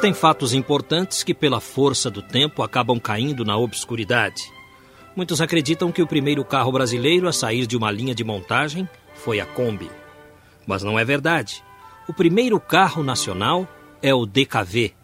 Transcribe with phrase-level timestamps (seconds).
[0.00, 4.50] Existem fatos importantes que, pela força do tempo, acabam caindo na obscuridade.
[5.14, 9.40] Muitos acreditam que o primeiro carro brasileiro a sair de uma linha de montagem foi
[9.40, 9.90] a Kombi.
[10.66, 11.62] Mas não é verdade.
[12.08, 13.68] O primeiro carro nacional
[14.00, 14.94] é o DKV,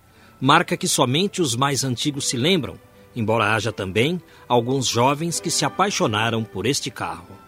[0.40, 2.80] marca que somente os mais antigos se lembram,
[3.15, 4.18] embora haja também
[4.48, 7.45] alguns jovens que se apaixonaram por este carro.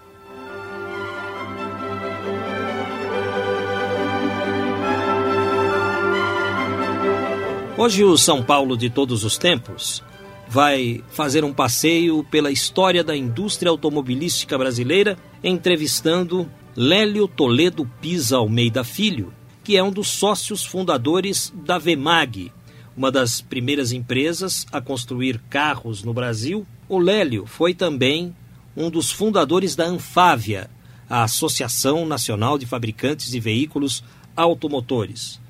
[7.80, 10.02] Hoje, o São Paulo de todos os tempos
[10.48, 18.82] vai fazer um passeio pela história da indústria automobilística brasileira, entrevistando Lélio Toledo Pisa Almeida
[18.82, 22.50] Filho, que é um dos sócios fundadores da Vemag,
[22.96, 26.66] uma das primeiras empresas a construir carros no Brasil.
[26.88, 28.34] O Lélio foi também
[28.76, 30.68] um dos fundadores da Anfávia,
[31.08, 34.02] a Associação Nacional de Fabricantes de Veículos
[34.34, 35.40] Automotores.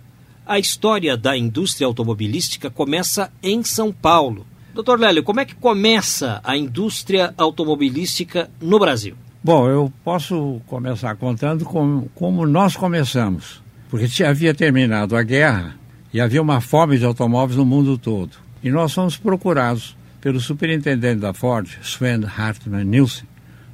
[0.49, 4.47] A história da indústria automobilística começa em São Paulo.
[4.73, 9.15] Doutor Lélio, como é que começa a indústria automobilística no Brasil?
[9.45, 13.63] Bom, eu posso começar contando como, como nós começamos.
[13.91, 15.77] Porque havia terminado a guerra
[16.15, 18.31] e havia uma fome de automóveis no mundo todo.
[18.65, 23.29] E nós fomos procurados pelo superintendente da Ford, Sven Hartmann Nielsen,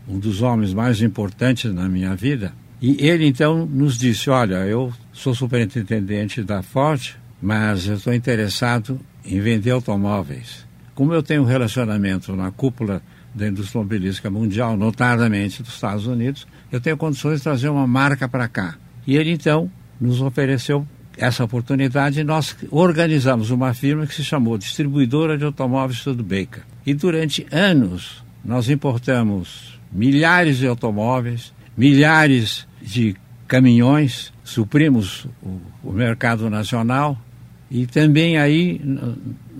[0.08, 2.52] um dos homens mais importantes na minha vida,
[2.82, 9.00] e ele então nos disse: Olha, eu sou superintendente da Ford, mas eu estou interessado
[9.24, 10.66] em vender automóveis.
[10.94, 13.00] Como eu tenho um relacionamento na cúpula
[13.34, 18.28] da indústria automobilística mundial, notadamente dos Estados Unidos, eu tenho condições de trazer uma marca
[18.28, 18.76] para cá.
[19.06, 24.58] E ele então nos ofereceu essa oportunidade e nós organizamos uma firma que se chamou
[24.58, 26.62] Distribuidora de Automóveis Studebaker.
[26.84, 33.16] E durante anos nós importamos milhares de automóveis, milhares de
[33.46, 37.18] caminhões, suprimos o, o mercado nacional
[37.70, 38.80] e também aí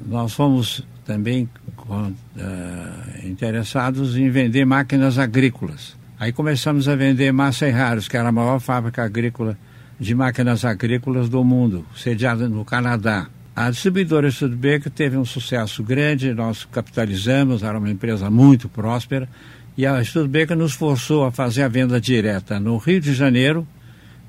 [0.07, 5.97] nós fomos também uh, interessados em vender máquinas agrícolas.
[6.19, 9.59] Aí começamos a vender Massa Raros, que era a maior fábrica agrícola
[9.99, 13.27] de máquinas agrícolas do mundo, sediada no Canadá.
[13.55, 19.29] A distribuidora Studebaker teve um sucesso grande, nós capitalizamos, era uma empresa muito próspera
[19.77, 23.67] e a Studebaker nos forçou a fazer a venda direta no Rio de Janeiro,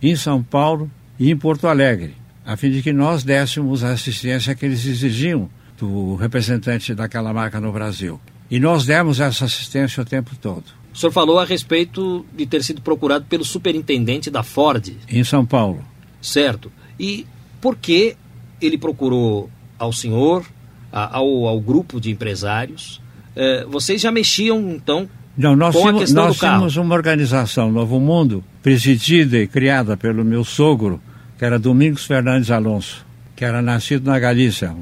[0.09, 0.89] em São Paulo
[1.19, 5.49] e em Porto Alegre, a fim de que nós dessemos a assistência que eles exigiam
[5.79, 8.19] do representante daquela marca no Brasil.
[8.49, 10.63] E nós demos essa assistência o tempo todo.
[10.93, 14.95] O senhor falou a respeito de ter sido procurado pelo superintendente da Ford.
[15.09, 15.83] Em São Paulo.
[16.21, 16.71] Certo.
[16.99, 17.25] E
[17.59, 18.15] por que
[18.61, 20.45] ele procurou ao senhor,
[20.91, 23.01] ao, ao grupo de empresários?
[23.35, 29.37] Eh, vocês já mexiam, então, não, nós, tínhamos, nós tínhamos uma organização, Novo Mundo, presidida
[29.37, 31.01] e criada pelo meu sogro,
[31.37, 34.73] que era Domingos Fernandes Alonso, que era nascido na Galícia.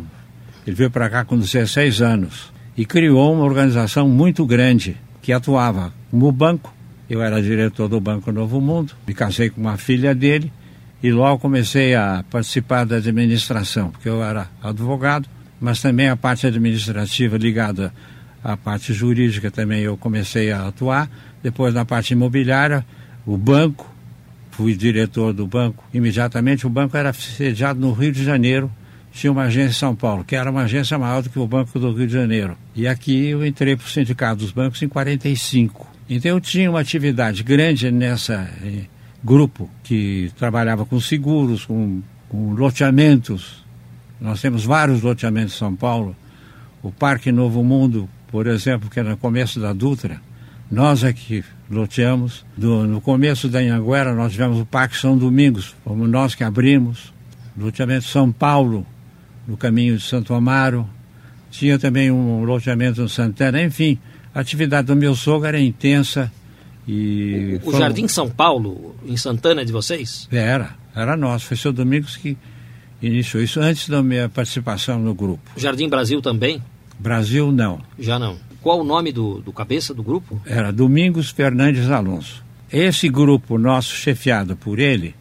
[0.65, 5.91] Ele veio para cá com 16 anos e criou uma organização muito grande que atuava
[6.11, 6.73] como banco.
[7.09, 10.51] Eu era diretor do Banco Novo Mundo, me casei com uma filha dele
[11.01, 15.27] e logo comecei a participar da administração, porque eu era advogado,
[15.59, 17.93] mas também a parte administrativa ligada
[18.43, 21.09] a parte jurídica também eu comecei a atuar.
[21.41, 22.85] Depois na parte imobiliária,
[23.25, 23.89] o banco,
[24.51, 25.83] fui diretor do banco.
[25.93, 28.71] Imediatamente o banco era sediado no Rio de Janeiro,
[29.13, 31.79] tinha uma agência em São Paulo, que era uma agência maior do que o Banco
[31.79, 32.57] do Rio de Janeiro.
[32.75, 35.87] E aqui eu entrei para o Sindicato dos Bancos em 45.
[36.09, 38.85] Então eu tinha uma atividade grande nessa eh,
[39.23, 43.63] grupo que trabalhava com seguros, com, com loteamentos.
[44.19, 46.15] Nós temos vários loteamentos em São Paulo.
[46.81, 50.19] O Parque Novo Mundo por exemplo, que é no começo da Dutra,
[50.71, 52.43] nós aqui loteamos.
[52.57, 57.13] Do, no começo da Anhanguera, nós tivemos o Parque São Domingos, fomos nós que abrimos.
[57.55, 58.87] Loteamento São Paulo,
[59.47, 60.89] no caminho de Santo Amaro.
[61.51, 63.61] Tinha também um loteamento no Santana.
[63.61, 63.99] Enfim,
[64.33, 66.31] a atividade do meu sogro era intensa.
[66.87, 70.27] E o, o Jardim São Paulo, em Santana, é de vocês?
[70.31, 71.45] Era, era nosso.
[71.45, 72.35] Foi o seu Domingos que
[72.99, 75.51] iniciou isso antes da minha participação no grupo.
[75.55, 76.63] Jardim Brasil também?
[76.99, 77.81] Brasil, não.
[77.97, 78.37] Já não.
[78.61, 80.41] Qual o nome do, do cabeça do grupo?
[80.45, 82.43] Era Domingos Fernandes Alonso.
[82.71, 85.13] Esse grupo nosso, chefiado por ele,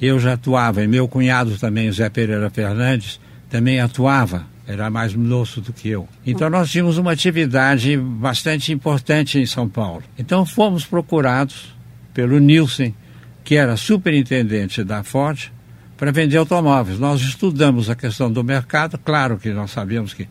[0.00, 3.20] eu já atuava, e meu cunhado também, Zé Pereira Fernandes,
[3.50, 6.08] também atuava, era mais moço do que eu.
[6.26, 10.02] Então nós tínhamos uma atividade bastante importante em São Paulo.
[10.18, 11.74] Então fomos procurados
[12.12, 12.94] pelo Nielsen,
[13.44, 15.50] que era superintendente da Ford,
[15.96, 16.98] para vender automóveis.
[16.98, 20.28] Nós estudamos a questão do mercado, claro que nós sabíamos que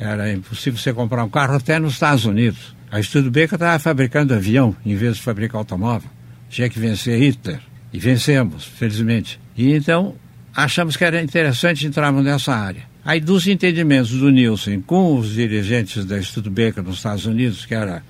[0.00, 2.74] era impossível você comprar um carro até nos Estados Unidos.
[2.90, 6.08] A Studebaker estava fabricando avião em vez de fabricar automóvel.
[6.48, 7.60] Tinha que vencer Hitler.
[7.92, 9.38] E vencemos, felizmente.
[9.56, 10.14] E então
[10.56, 12.82] achamos que era interessante entrarmos nessa área.
[13.04, 18.02] Aí, dos entendimentos do Nielsen com os dirigentes da Studebaker nos Estados Unidos, que era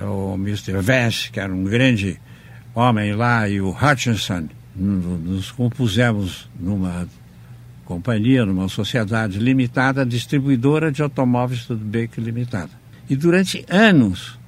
[0.00, 0.80] o Mr.
[0.80, 2.18] Vest, que era um grande
[2.74, 7.06] homem lá, e o Hutchinson, nos compusemos numa
[7.90, 12.70] companhia, numa sociedade limitada, distribuidora de automóveis Studebaker Limitada.
[13.08, 14.38] E durante anos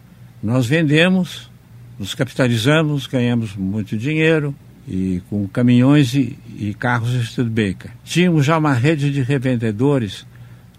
[0.40, 1.50] nós vendemos,
[1.98, 4.54] nos capitalizamos, ganhamos muito dinheiro,
[4.86, 7.90] e com caminhões e, e carros Studebaker.
[8.04, 10.24] Tínhamos já uma rede de revendedores,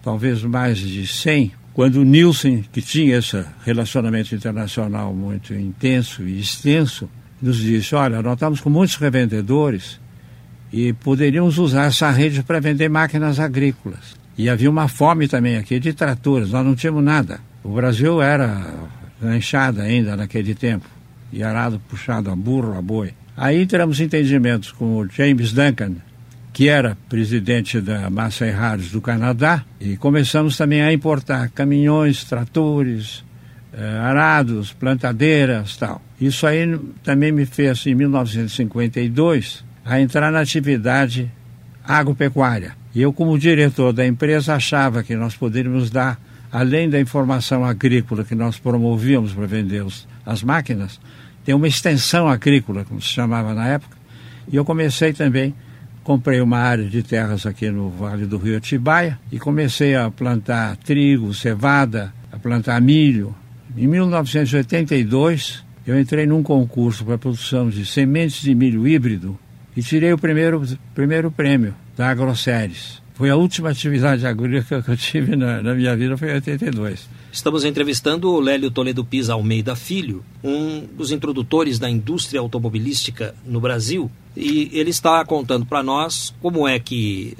[0.01, 6.39] talvez mais de 100, quando o Nielsen, que tinha esse relacionamento internacional muito intenso e
[6.39, 7.09] extenso,
[7.41, 9.99] nos disse, olha, nós estamos com muitos revendedores
[10.73, 14.15] e poderíamos usar essa rede para vender máquinas agrícolas.
[14.35, 17.39] E havia uma fome também aqui de tratores, nós não tínhamos nada.
[17.63, 18.73] O Brasil era
[19.21, 20.87] ranchada ainda naquele tempo,
[21.31, 23.13] e arado puxado a burro, a boi.
[23.37, 25.93] Aí em entendimentos com o James Duncan,
[26.51, 33.23] que era presidente da Massey Harris do Canadá, e começamos também a importar caminhões, tratores,
[33.71, 36.01] eh, arados, plantadeiras tal.
[36.19, 41.31] Isso aí também me fez, em 1952, a entrar na atividade
[41.83, 42.75] agropecuária.
[42.95, 46.19] E eu, como diretor da empresa, achava que nós poderíamos dar,
[46.51, 50.99] além da informação agrícola que nós promovíamos para vender os, as máquinas,
[51.43, 53.97] tem uma extensão agrícola, como se chamava na época,
[54.51, 55.53] e eu comecei também,
[56.03, 60.77] comprei uma área de terras aqui no Vale do Rio Atibaia e comecei a plantar
[60.77, 63.35] trigo, cevada, a plantar milho.
[63.75, 69.37] Em 1982, eu entrei num concurso para a produção de sementes de milho híbrido
[69.75, 73.01] e tirei o primeiro, primeiro prêmio da AgroSéries.
[73.15, 77.07] Foi a última atividade agrícola que eu tive na, na minha vida, foi em 82.
[77.31, 83.59] Estamos entrevistando o Lélio Toledo Pisa Almeida Filho, um dos introdutores da indústria automobilística no
[83.59, 87.37] Brasil, e ele está contando para nós como é que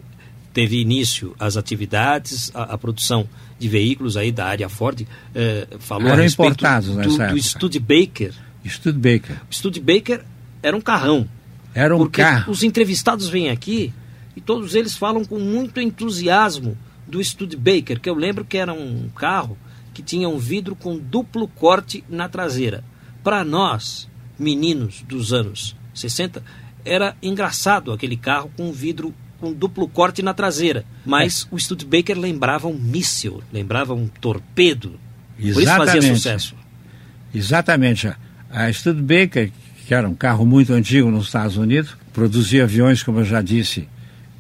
[0.54, 3.28] teve início as atividades, a, a, produção
[3.58, 5.06] de veículos aí da área Ford.
[5.34, 8.34] Eh, falou Eram a respeito importados do, nessa do Studebaker.
[8.66, 9.42] Studebaker.
[9.50, 10.24] O Studebaker
[10.62, 11.28] era um carrão.
[11.74, 12.52] Era um porque carro.
[12.52, 13.94] os entrevistados vêm aqui
[14.36, 16.78] e todos eles falam com muito entusiasmo
[17.08, 19.58] do Studebaker, que eu lembro que era um carro
[19.94, 22.84] que tinha um vidro com duplo corte na traseira.
[23.24, 26.44] Para nós, meninos dos anos 60,
[26.84, 30.86] era engraçado aquele carro com vidro com duplo corte na traseira.
[31.06, 31.56] Mas é.
[31.56, 35.00] o Studebaker lembrava um míssil, lembrava um torpedo.
[35.38, 35.54] Exatamente.
[35.54, 36.56] Por isso fazia sucesso.
[37.34, 38.14] Exatamente.
[38.50, 39.52] A Studebaker,
[39.88, 43.88] que era um carro muito antigo nos Estados Unidos, produzia aviões, como eu já disse,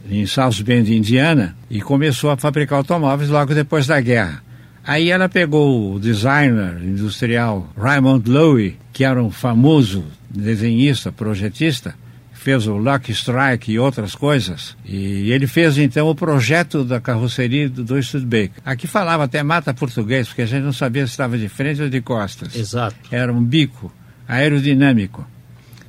[0.09, 4.43] em South Bend, Indiana, e começou a fabricar automóveis logo depois da guerra.
[4.85, 11.95] Aí ela pegou o designer industrial Raymond Loewy, que era um famoso desenhista, projetista,
[12.43, 14.75] fez o Lucky Strike e outras coisas.
[14.83, 18.61] E ele fez então o projeto da carroceria do, do Studebaker.
[18.65, 21.89] Aqui falava até mata português, porque a gente não sabia se estava de frente ou
[21.89, 22.53] de costas.
[22.53, 22.95] Exato.
[23.09, 23.89] Era um bico
[24.27, 25.25] aerodinâmico.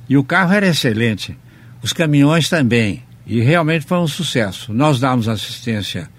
[0.07, 1.37] E o carro era excelente.
[1.81, 3.03] Os caminhões também.
[3.25, 4.73] E realmente foi um sucesso.
[4.73, 6.09] Nós damos assistência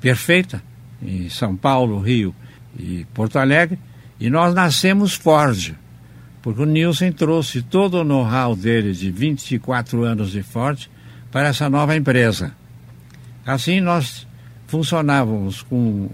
[0.00, 0.62] perfeita
[1.02, 2.34] em São Paulo, Rio
[2.78, 3.78] e Porto Alegre,
[4.20, 5.74] e nós nascemos Ford,
[6.40, 10.88] porque o Nilson trouxe todo o know-how dele de 24 anos de Ford
[11.30, 12.54] para essa nova empresa.
[13.44, 14.26] Assim nós
[14.66, 16.08] funcionávamos com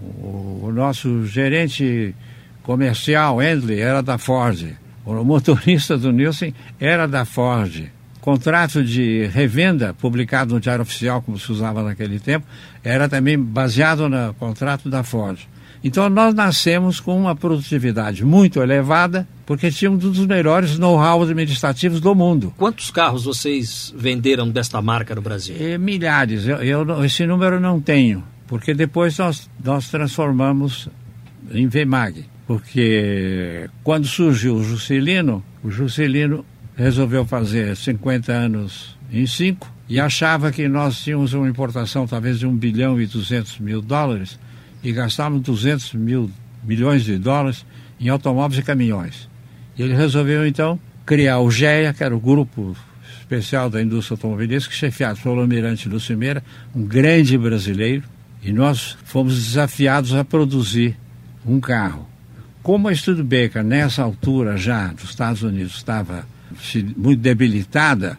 [0.63, 2.15] o nosso gerente
[2.63, 4.75] comercial, Endley, era da Ford.
[5.05, 7.89] O motorista do Nilson era da Ford
[8.21, 12.45] contrato de revenda publicado no Diário Oficial, como se usava naquele tempo,
[12.83, 15.39] era também baseado no contrato da Ford.
[15.83, 21.99] Então nós nascemos com uma produtividade muito elevada, porque tínhamos um dos melhores know-how administrativos
[21.99, 22.53] do mundo.
[22.55, 25.55] Quantos carros vocês venderam desta marca no Brasil?
[25.59, 26.45] E, milhares.
[26.45, 30.87] Eu, eu, esse número eu não tenho, porque depois nós, nós transformamos
[31.51, 32.25] em VMAG.
[32.51, 40.51] Porque quando surgiu o Juscelino, o Juscelino resolveu fazer 50 anos em 5 e achava
[40.51, 44.37] que nós tínhamos uma importação talvez de 1 bilhão e 200 mil dólares
[44.83, 46.29] e gastávamos 200 mil
[46.61, 47.65] milhões de dólares
[47.97, 49.29] em automóveis e caminhões.
[49.79, 52.75] Ele resolveu então criar o GEA, que era o grupo
[53.17, 56.43] especial da indústria automobilística, chefiado pelo almirante Lúcio Meira,
[56.75, 58.03] um grande brasileiro,
[58.43, 60.97] e nós fomos desafiados a produzir
[61.45, 62.10] um carro.
[62.63, 66.25] Como a Studebaker, nessa altura já dos Estados Unidos, estava
[66.95, 68.17] muito debilitada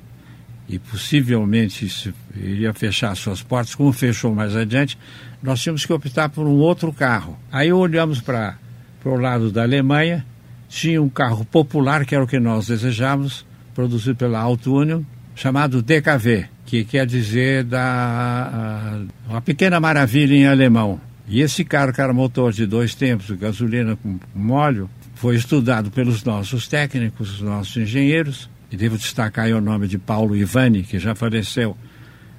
[0.69, 1.89] e possivelmente
[2.35, 4.99] iria fechar suas portas, como fechou mais adiante,
[5.43, 7.39] nós tínhamos que optar por um outro carro.
[7.53, 8.57] Aí olhamos para
[9.05, 10.25] o lado da Alemanha,
[10.69, 13.45] tinha um carro popular, que era o que nós desejávamos,
[13.75, 15.03] produzido pela Auto Union,
[15.35, 21.01] chamado DKV, que quer dizer da uma pequena maravilha em alemão.
[21.33, 26.23] E esse carro, que era motor de dois tempos, gasolina com óleo, foi estudado pelos
[26.23, 30.99] nossos técnicos, os nossos engenheiros, e devo destacar aí o nome de Paulo Ivani, que
[30.99, 31.75] já faleceu,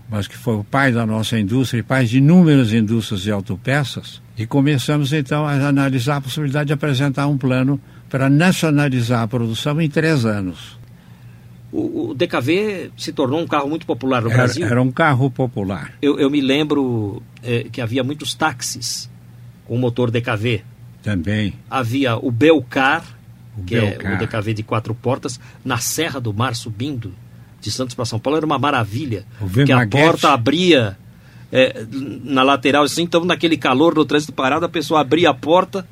[0.08, 4.22] mas que foi o pai da nossa indústria e pai de inúmeras indústrias de autopeças.
[4.38, 7.82] E começamos então a analisar a possibilidade de apresentar um plano
[8.12, 10.78] para nacionalizar a produção em três anos.
[11.74, 14.64] O, o DKV se tornou um carro muito popular no era, Brasil.
[14.66, 15.92] Era um carro popular.
[16.00, 19.10] Eu, eu me lembro é, que havia muitos táxis
[19.66, 20.64] com motor DKV.
[21.02, 21.56] Também.
[21.68, 23.04] Havia o Belcar,
[23.58, 24.12] O que Belcar.
[24.12, 27.12] é o DKV de quatro portas, na Serra do Mar subindo
[27.60, 28.38] de Santos para São Paulo.
[28.38, 29.26] Era uma maravilha.
[29.42, 30.96] O que a porta abria
[31.52, 31.86] é,
[32.24, 35.88] na lateral, assim, então naquele calor no trânsito parado, a pessoa abria a porta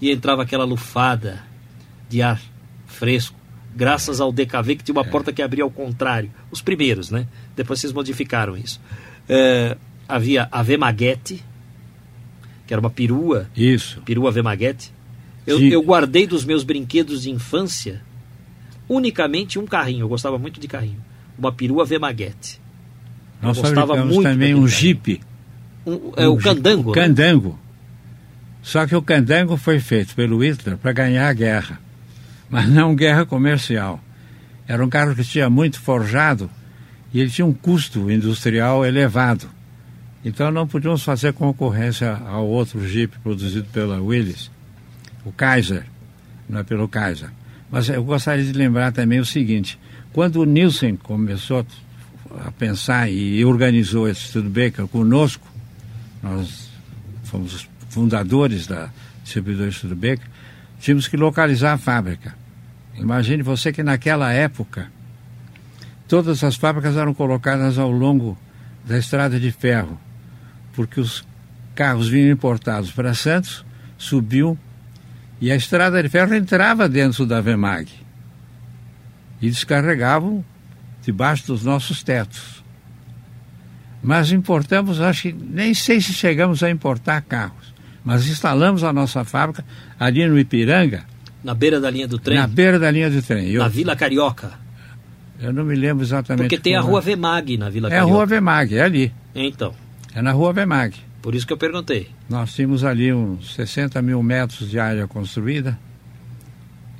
[0.00, 1.40] e entrava aquela lufada
[2.08, 2.40] de ar
[2.86, 3.39] fresco.
[3.74, 4.98] Graças ao DKV que tinha É.
[4.98, 6.30] uma porta que abria ao contrário.
[6.50, 7.26] Os primeiros, né?
[7.56, 8.80] Depois vocês modificaram isso.
[9.28, 9.76] É,
[10.08, 11.42] havia a Vemaguete,
[12.66, 14.00] que era uma perua, Isso.
[14.04, 14.92] perua Vemaguete.
[15.46, 15.68] Eu, Sim.
[15.68, 18.02] eu guardei dos meus brinquedos de infância
[18.88, 20.00] unicamente um carrinho.
[20.04, 21.02] Eu gostava muito de carrinho.
[21.38, 22.60] Uma perua Vemaguete.
[23.40, 24.66] Nós gostava fabricamos muito também um.
[24.68, 25.20] Jeep.
[25.86, 26.90] Um- é o Um candango.
[26.94, 27.02] né?
[27.02, 27.58] Candango.
[28.62, 31.80] Só que o candango foi feito pelo Hitler para ganhar a guerra,
[32.50, 34.00] mas não guerra comercial.
[34.66, 36.50] Era um carro que tinha muito forjado
[37.12, 39.48] e ele tinha um custo industrial elevado.
[40.24, 44.50] Então não podíamos fazer concorrência ao outro Jeep produzido pela Willys,
[45.24, 45.84] o Kaiser,
[46.48, 47.30] não é pelo Kaiser.
[47.70, 49.78] Mas eu gostaria de lembrar também o seguinte:
[50.12, 51.64] quando o Nielsen começou
[52.44, 55.46] a pensar e organizou esse Studebaker conosco,
[56.22, 56.68] nós
[57.24, 58.90] fomos os fundadores da
[59.22, 60.26] distribuidora Studebaker,
[60.80, 62.39] tínhamos que localizar a fábrica.
[63.00, 64.90] Imagine você que naquela época
[66.06, 68.36] todas as fábricas eram colocadas ao longo
[68.84, 69.98] da estrada de ferro,
[70.74, 71.24] porque os
[71.74, 73.64] carros vinham importados para Santos,
[73.96, 74.58] subiam
[75.40, 77.90] e a estrada de ferro entrava dentro da Vemag
[79.40, 80.44] e descarregavam
[81.02, 82.62] debaixo dos nossos tetos.
[84.02, 89.24] Mas importamos, acho que nem sei se chegamos a importar carros, mas instalamos a nossa
[89.24, 89.64] fábrica
[89.98, 91.04] ali no Ipiranga,
[91.42, 92.36] Na beira da linha do trem.
[92.38, 93.48] na beira da linha de trem.
[93.48, 94.52] Eu, Na Vila Carioca.
[95.40, 96.42] eu não me lembro exatamente.
[96.42, 98.12] Porque tem a rua Vemag na Vila É a Carioca.
[98.14, 99.12] rua Vemag, é ali.
[99.34, 99.74] Então,
[100.14, 100.94] É na rua Vemag.
[101.22, 102.08] por isso que eu perguntei.
[102.28, 105.78] Nós tínhamos ali uns 60 mil metros de área construída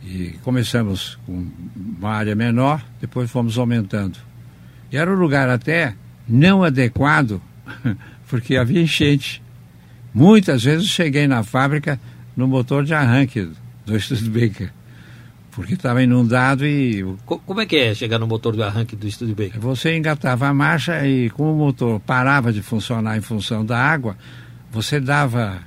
[0.02, 1.47] e começamos com
[1.99, 4.18] uma área menor, depois fomos aumentando.
[4.90, 5.94] E era um lugar até
[6.28, 7.40] não adequado,
[8.28, 9.42] porque havia enchente.
[10.14, 12.00] Muitas vezes cheguei na fábrica
[12.37, 13.50] no motor de arranque
[13.90, 14.73] do Studebaker,
[15.50, 19.11] porque estava inundado e Co- como é que é chegar no motor do arranque do
[19.11, 19.61] Studebaker?
[19.61, 24.16] você engatava a marcha e como o motor parava de funcionar em função da água,
[24.70, 25.59] você dava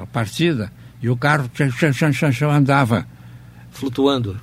[0.00, 0.70] a partida
[1.02, 3.06] e o carro tchan, tchan, andava,
[3.70, 4.36] Flutuando.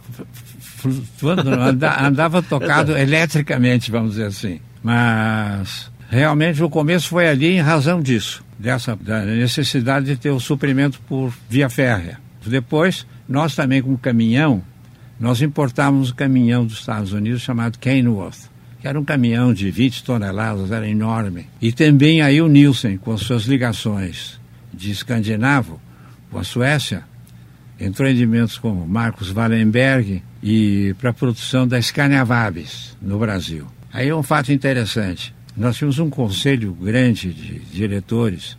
[0.77, 4.59] flutuando, anda- andava tocado eletricamente, vamos dizer assim.
[4.83, 10.39] Mas realmente o começo foi ali em razão disso, dessa da necessidade de ter o
[10.39, 12.19] suprimento por via férrea.
[12.49, 14.61] Depois, nós também com caminhão,
[15.19, 18.49] nós importávamos um caminhão dos Estados Unidos chamado Kenworth,
[18.79, 21.47] que era um caminhão de 20 toneladas, era enorme.
[21.61, 24.39] E também aí o Nielsen, com as suas ligações
[24.73, 25.79] de escandinavo
[26.29, 27.03] com a Suécia,
[27.79, 33.67] entrou em rendimentos como Marcos Wallenberg e para a produção da Scania Vabis no Brasil.
[33.91, 35.33] Aí é um fato interessante.
[35.55, 38.57] Nós tínhamos um conselho grande de diretores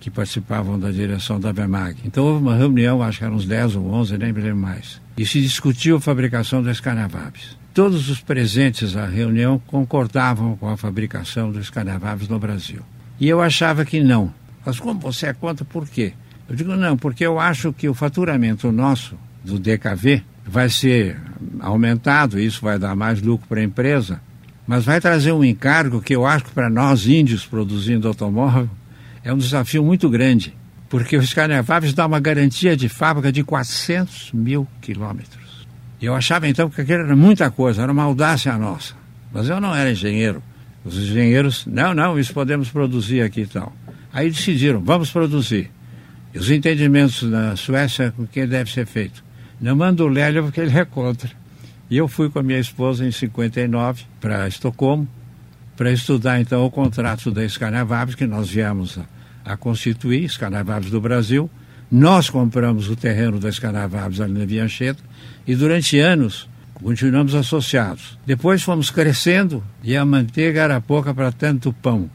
[0.00, 1.96] que participavam da direção da Vemag.
[2.04, 5.00] Então houve uma reunião, acho que eram uns 10 ou 11, nem me lembro mais.
[5.16, 7.56] E se discutiu a fabricação da Scania Vabis.
[7.74, 12.80] Todos os presentes à reunião concordavam com a fabricação do Scania Vabis no Brasil.
[13.20, 14.32] E eu achava que não.
[14.64, 16.12] Mas como você é por quê?
[16.48, 21.20] Eu digo não, porque eu acho que o faturamento nosso do DKV vai ser
[21.60, 24.20] aumentado, isso vai dar mais lucro para a empresa,
[24.66, 28.68] mas vai trazer um encargo que eu acho que para nós índios produzindo automóvel
[29.28, 30.54] é um desafio muito grande.
[30.88, 35.66] porque o Scania-Vabis dá uma garantia de fábrica de 400 mil quilômetros.
[36.00, 38.94] Eu achava então que aquilo era muita coisa, era uma audácia nossa.
[39.30, 40.42] Mas eu não era engenheiro.
[40.82, 43.70] Os engenheiros, não, não, isso podemos produzir aqui e tal.
[44.10, 45.70] Aí decidiram, vamos produzir.
[46.32, 49.22] E os entendimentos na Suécia, o que deve ser feito?
[49.60, 51.30] Não manda o Lélio porque ele é contra.
[51.90, 55.06] E eu fui com a minha esposa em 59 para Estocolmo
[55.76, 58.98] para estudar então o contrato da Scania-Vabis, que nós viemos
[59.48, 61.50] a, constituir, Scania-Vabis do Brasil.
[61.90, 65.02] Nós compramos o terreno da Scania-Vabis ali na Viancheta
[65.46, 68.18] e durante anos continuamos associados.
[68.26, 72.10] Depois fomos crescendo e a manteiga era pouca para tanto pão,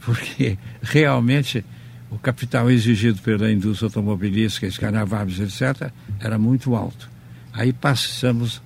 [0.00, 1.64] porque realmente
[2.10, 5.90] o capital exigido pela indústria automobilística, Scania-Vabis, etc.,
[6.20, 7.10] era muito alto.
[7.52, 8.62] Aí passamos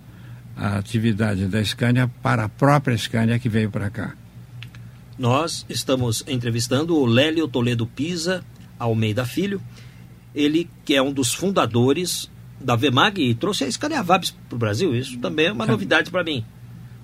[0.56, 4.12] a atividade da Scania para a própria Scania que veio para cá.
[5.20, 8.42] Nós estamos entrevistando o Lélio Toledo Pisa
[8.78, 9.60] Almeida Filho,
[10.34, 14.58] ele que é um dos fundadores da VEMAG e trouxe a Scania Vabs para o
[14.58, 14.94] Brasil.
[14.96, 16.42] Isso também é uma novidade para mim.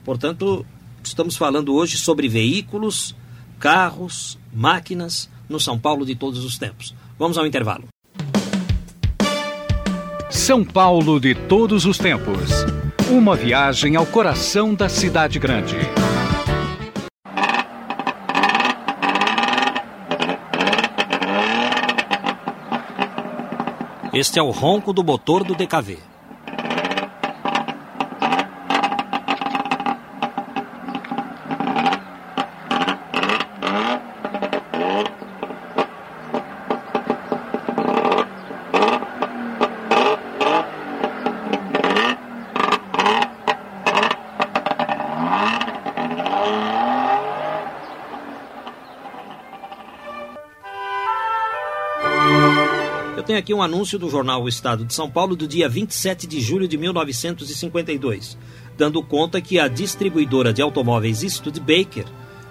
[0.03, 0.65] Portanto,
[1.05, 3.15] estamos falando hoje sobre veículos,
[3.59, 6.95] carros, máquinas no São Paulo de todos os tempos.
[7.19, 7.85] Vamos ao intervalo.
[10.31, 12.65] São Paulo de todos os tempos.
[13.11, 15.77] Uma viagem ao coração da cidade grande.
[24.19, 26.16] Este é o ronco do motor do DKV.
[53.47, 56.67] Aqui um anúncio do jornal O Estado de São Paulo do dia 27 de julho
[56.67, 58.37] de 1952,
[58.77, 62.07] dando conta que a distribuidora de automóveis Studebaker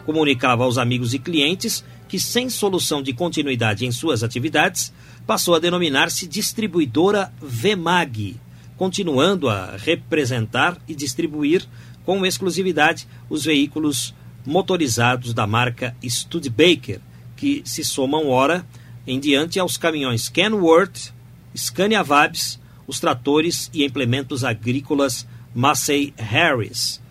[0.06, 4.94] comunicava aos amigos e clientes que, sem solução de continuidade em suas atividades,
[5.28, 8.40] passou a denominar-se Distribuidora Vemag,
[8.78, 11.68] continuando a representar e distribuir
[12.06, 14.16] com exclusividade os veículos
[14.46, 17.02] motorizados da marca Studebaker,
[17.36, 18.66] que se somam ora
[19.08, 21.14] em diante aos caminhões Kenworth,
[21.56, 27.02] Scania Vabs, os tratores e implementos agrícolas Massey Harris.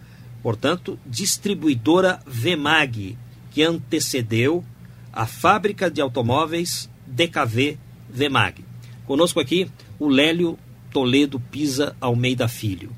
[0.42, 3.16] Portanto, distribuidora Vemag,
[3.50, 4.64] que antecedeu
[5.12, 7.78] a fábrica de automóveis DKV
[8.11, 8.64] Vemag.
[9.07, 10.59] Conosco aqui o Lélio
[10.90, 12.90] Toledo Pisa Almeida Filho.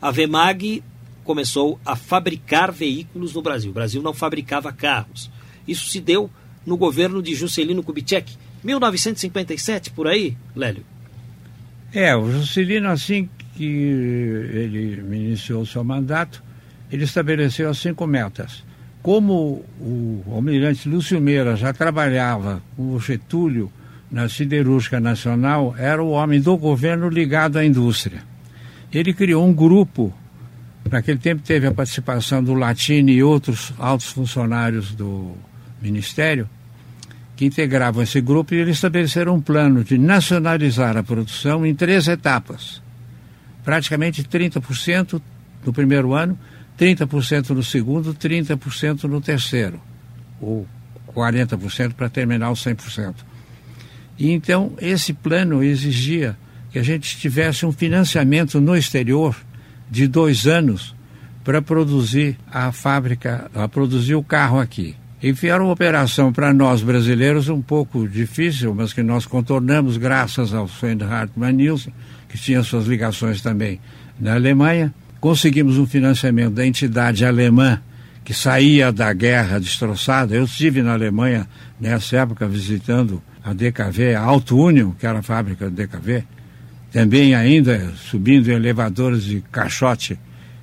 [0.00, 0.82] A Vemag
[1.24, 3.70] começou a fabricar veículos no Brasil.
[3.70, 5.30] O Brasil não fabricava carros.
[5.66, 6.30] Isso se deu
[6.68, 10.84] no governo de Juscelino Kubitschek, 1957, por aí, Lélio?
[11.92, 16.44] É, o Juscelino, assim que ele iniciou seu mandato,
[16.92, 18.62] ele estabeleceu as cinco metas.
[19.02, 23.72] Como o almirante Lúcio Meira já trabalhava com o Getúlio
[24.10, 28.22] na Siderúrgica Nacional, era o homem do governo ligado à indústria.
[28.92, 30.12] Ele criou um grupo,
[30.90, 35.32] naquele tempo teve a participação do Latini e outros altos funcionários do
[35.80, 36.48] Ministério,
[37.38, 42.08] que integravam esse grupo e eles estabeleceram um plano de nacionalizar a produção em três
[42.08, 42.82] etapas.
[43.64, 45.22] Praticamente 30%
[45.64, 46.36] no primeiro ano,
[46.76, 49.80] 30% no segundo, 30% no terceiro,
[50.40, 50.66] ou
[51.14, 53.14] 40% para terminar os 100%.
[54.18, 56.36] E então esse plano exigia
[56.72, 59.36] que a gente tivesse um financiamento no exterior
[59.88, 60.92] de dois anos
[61.44, 64.96] para produzir a fábrica, a produzir o carro aqui.
[65.20, 70.66] Enfiaram uma operação para nós brasileiros um pouco difícil, mas que nós contornamos graças ao
[70.66, 71.92] Sven Hartmann Nielsen,
[72.28, 73.80] que tinha suas ligações também
[74.20, 74.94] na Alemanha.
[75.20, 77.80] Conseguimos um financiamento da entidade alemã
[78.24, 80.36] que saía da guerra destroçada.
[80.36, 81.48] Eu estive na Alemanha
[81.80, 86.22] nessa época visitando a DKV, a Auto Union, que era a fábrica da DKV,
[86.92, 90.16] também ainda subindo em elevadores de caixote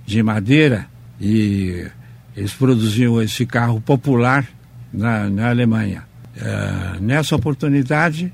[0.06, 0.86] de madeira
[1.20, 1.88] e
[2.36, 4.48] eles produziam esse carro popular
[4.92, 6.04] na, na Alemanha.
[6.38, 8.32] É, nessa oportunidade,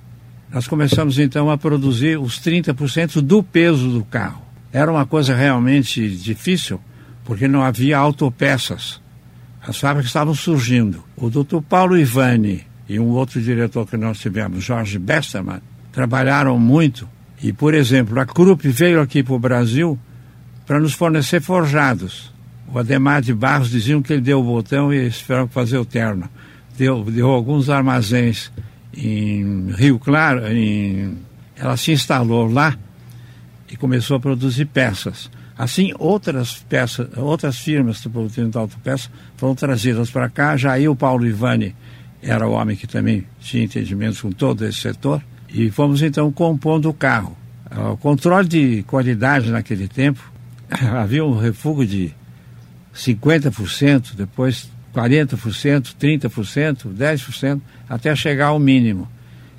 [0.51, 4.41] nós começamos então a produzir os 30% do peso do carro.
[4.73, 6.79] Era uma coisa realmente difícil,
[7.23, 8.99] porque não havia autopeças.
[9.61, 11.03] As fábricas estavam surgindo.
[11.15, 15.61] O doutor Paulo Ivani e um outro diretor que nós tivemos, Jorge Besterman,
[15.91, 17.07] trabalharam muito.
[17.41, 19.97] E, por exemplo, a Krupp veio aqui para o Brasil
[20.65, 22.33] para nos fornecer forjados.
[22.73, 26.29] O Ademar de Barros diziam que ele deu o botão e esperava fazer o terno.
[26.77, 28.49] Deu, deu alguns armazéns
[28.95, 31.17] em Rio Claro, em,
[31.55, 32.77] ela se instalou lá
[33.69, 35.29] e começou a produzir peças.
[35.57, 40.55] Assim, outras peças, outras firmas produzindo autopeças foram trazidas para cá.
[40.55, 41.75] Já aí o Paulo Ivani
[42.23, 45.21] era o homem que também tinha entendimentos com todo esse setor.
[45.49, 47.37] E fomos então compondo o carro.
[47.91, 50.21] O controle de qualidade naquele tempo
[50.69, 52.20] havia um refúgio de
[52.95, 59.09] 50%, depois 40%, 30%, 10%, até chegar ao mínimo.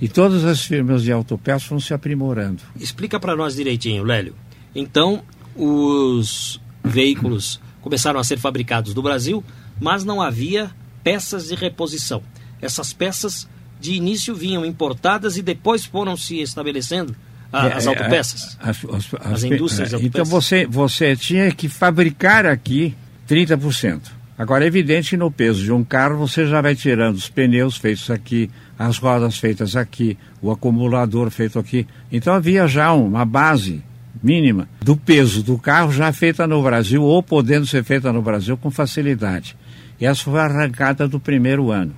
[0.01, 2.63] E todas as firmas de autopeças vão se aprimorando.
[2.79, 4.35] Explica para nós direitinho, Lélio.
[4.75, 5.23] Então,
[5.55, 9.45] os veículos começaram a ser fabricados no Brasil,
[9.81, 10.71] mas não havia
[11.05, 12.23] peças de reposição.
[12.61, 13.49] Essas peças
[13.81, 17.15] de início vinham importadas e depois foram se estabelecendo
[17.53, 20.05] a, é, as é, autopeças, as, as, as, as indústrias de autopeças.
[20.05, 22.95] Então você, você tinha que fabricar aqui
[23.29, 24.23] 30%.
[24.37, 27.77] Agora é evidente que no peso de um carro você já vai tirando os pneus
[27.77, 31.87] feitos aqui, as rodas feitas aqui, o acumulador feito aqui.
[32.11, 33.83] Então havia já uma base
[34.23, 38.57] mínima do peso do carro já feita no Brasil ou podendo ser feita no Brasil
[38.57, 39.57] com facilidade.
[40.01, 41.95] E essa foi a arrancada do primeiro ano.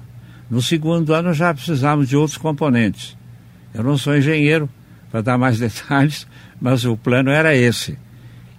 [0.51, 3.17] No segundo ano já precisávamos de outros componentes.
[3.73, 4.69] Eu não sou engenheiro
[5.11, 6.27] para dar mais detalhes,
[6.61, 7.99] mas o plano era esse.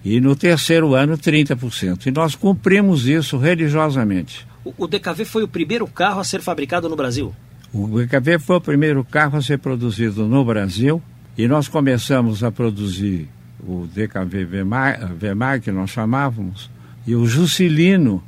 [0.06, 2.06] E no terceiro ano, 30%.
[2.06, 4.48] E nós cumprimos isso religiosamente.
[4.64, 7.34] O DKV foi o primeiro carro a ser fabricado no Brasil?
[7.74, 11.02] O DKV foi o primeiro carro a ser produzido no Brasil
[11.38, 13.28] e nós começamos a produzir
[13.60, 16.70] o DKV VMAG, que nós chamávamos,
[17.06, 18.24] e o Juscelino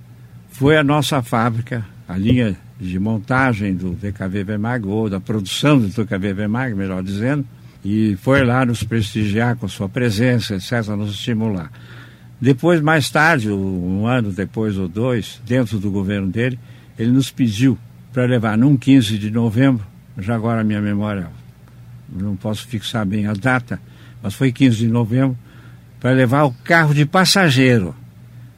[0.50, 5.88] foi a nossa fábrica, a linha de montagem do DKV VMAG, ou da produção do
[5.88, 7.46] DKV VMAG, melhor dizendo,
[7.84, 11.72] e foi lá nos prestigiar com sua presença, etc., nos estimular.
[12.40, 16.60] Depois, mais tarde, um ano depois ou dois, dentro do governo dele,
[16.98, 17.78] ele nos pediu
[18.14, 19.86] para levar num 15 de novembro,
[20.18, 21.30] já agora a minha memória,
[22.10, 23.80] não posso fixar bem a data,
[24.22, 25.38] mas foi 15 de novembro,
[26.00, 27.96] para levar o carro de passageiro.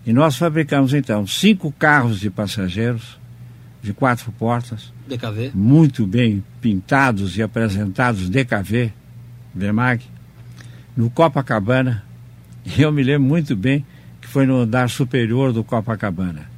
[0.06, 3.18] E nós fabricamos então cinco carros de passageiros,
[3.82, 5.52] de quatro portas, DKV.
[5.54, 8.92] muito bem pintados e apresentados DKV,
[9.60, 10.04] VEMAG,
[10.96, 12.04] no Copacabana.
[12.78, 13.86] Eu me lembro muito bem
[14.22, 16.50] que foi no andar superior do Copacabana.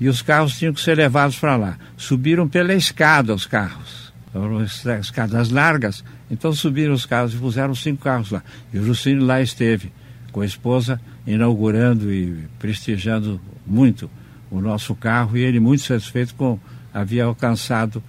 [0.00, 1.78] E os carros tinham que ser levados para lá.
[1.96, 4.12] Subiram pela escada os carros.
[4.32, 8.42] Foram escadas largas, então subiram os carros e puseram cinco carros lá.
[8.72, 9.90] E o Juscelino lá esteve
[10.30, 14.10] com a esposa, inaugurando e prestigiando muito
[14.50, 16.58] o nosso carro e ele muito satisfeito com
[16.92, 18.02] havia alcançado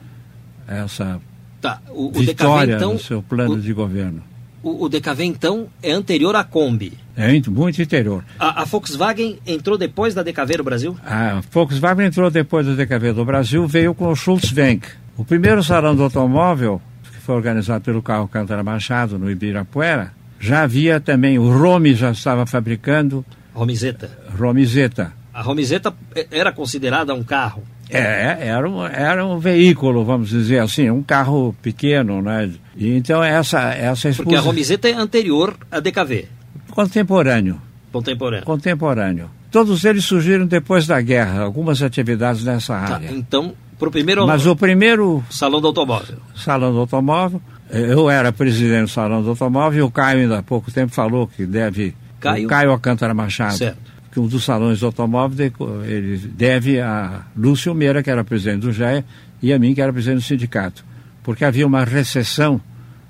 [0.68, 1.22] essa
[1.62, 1.82] tá.
[1.90, 4.22] o, vitória DKV, então, no seu plano o, de governo.
[4.67, 6.91] O, o, DKV, então, é anterior à Kombi?
[7.15, 8.21] É muito anterior.
[8.38, 10.97] A, a, Volkswagen entrou depois da DKV no Brasil?
[11.06, 14.86] A Volkswagen entrou depois da DKV do Brasil, veio com o Schultzwenk.
[15.15, 20.63] O primeiro salão do automóvel, que foi organizado pelo carro Cantara Machado, no Ibirapuera, já
[20.63, 23.25] havia também, o Rome já estava fabricando.
[23.53, 24.12] Romizeta.
[24.38, 25.13] Romizeta.
[25.34, 25.93] A Romizeta
[26.30, 27.63] era considerada um carro?
[27.89, 32.51] É, era um, era um veículo, vamos dizer assim, um carro pequeno, né?
[32.78, 34.24] E então essa, essa exposição...
[34.24, 36.28] Porque a Romizeta é anterior à DKV.
[36.72, 37.62] Contemporâneo.
[37.92, 38.46] Contemporâneo.
[38.46, 39.30] Contemporâneo.
[39.52, 43.10] Todos eles surgiram depois da guerra, algumas atividades nessa tá, área.
[43.12, 44.28] então, para o primeiro...
[44.28, 45.24] Mas o primeiro...
[45.30, 46.18] Salão do Automóvel.
[46.36, 47.42] Salão do Automóvel.
[47.70, 51.28] Eu era presidente do Salão do Automóvel e o Caio ainda há pouco tempo falou
[51.28, 51.96] que deve...
[52.20, 52.48] Caio?
[52.48, 53.58] Caio Alcântara Machado.
[53.58, 55.52] Certo que um dos salões do automóvel
[55.86, 59.06] ele deve a Lúcio Meira, que era presidente do GEA,
[59.44, 60.84] e a mim, que era presidente do sindicato.
[61.28, 62.62] Porque havia uma recessão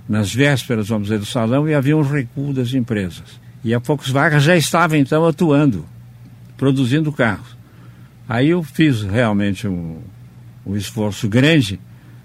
[0.10, 3.40] nas vésperas, vamos dizer, do salão e havia um recuo das empresas.
[3.64, 5.86] E a Volkswagen já estava, então, atuando,
[6.58, 7.56] produzindo carros.
[8.28, 10.00] Aí eu fiz realmente um,
[10.66, 11.80] um esforço grande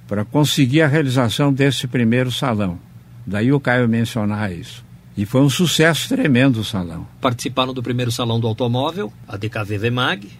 [0.08, 2.78] para conseguir a realização desse primeiro salão.
[3.26, 4.82] Daí o Caio mencionar isso.
[5.14, 7.06] E foi um sucesso tremendo o salão.
[7.20, 10.30] Participaram do primeiro salão do automóvel, a DKV VMAG.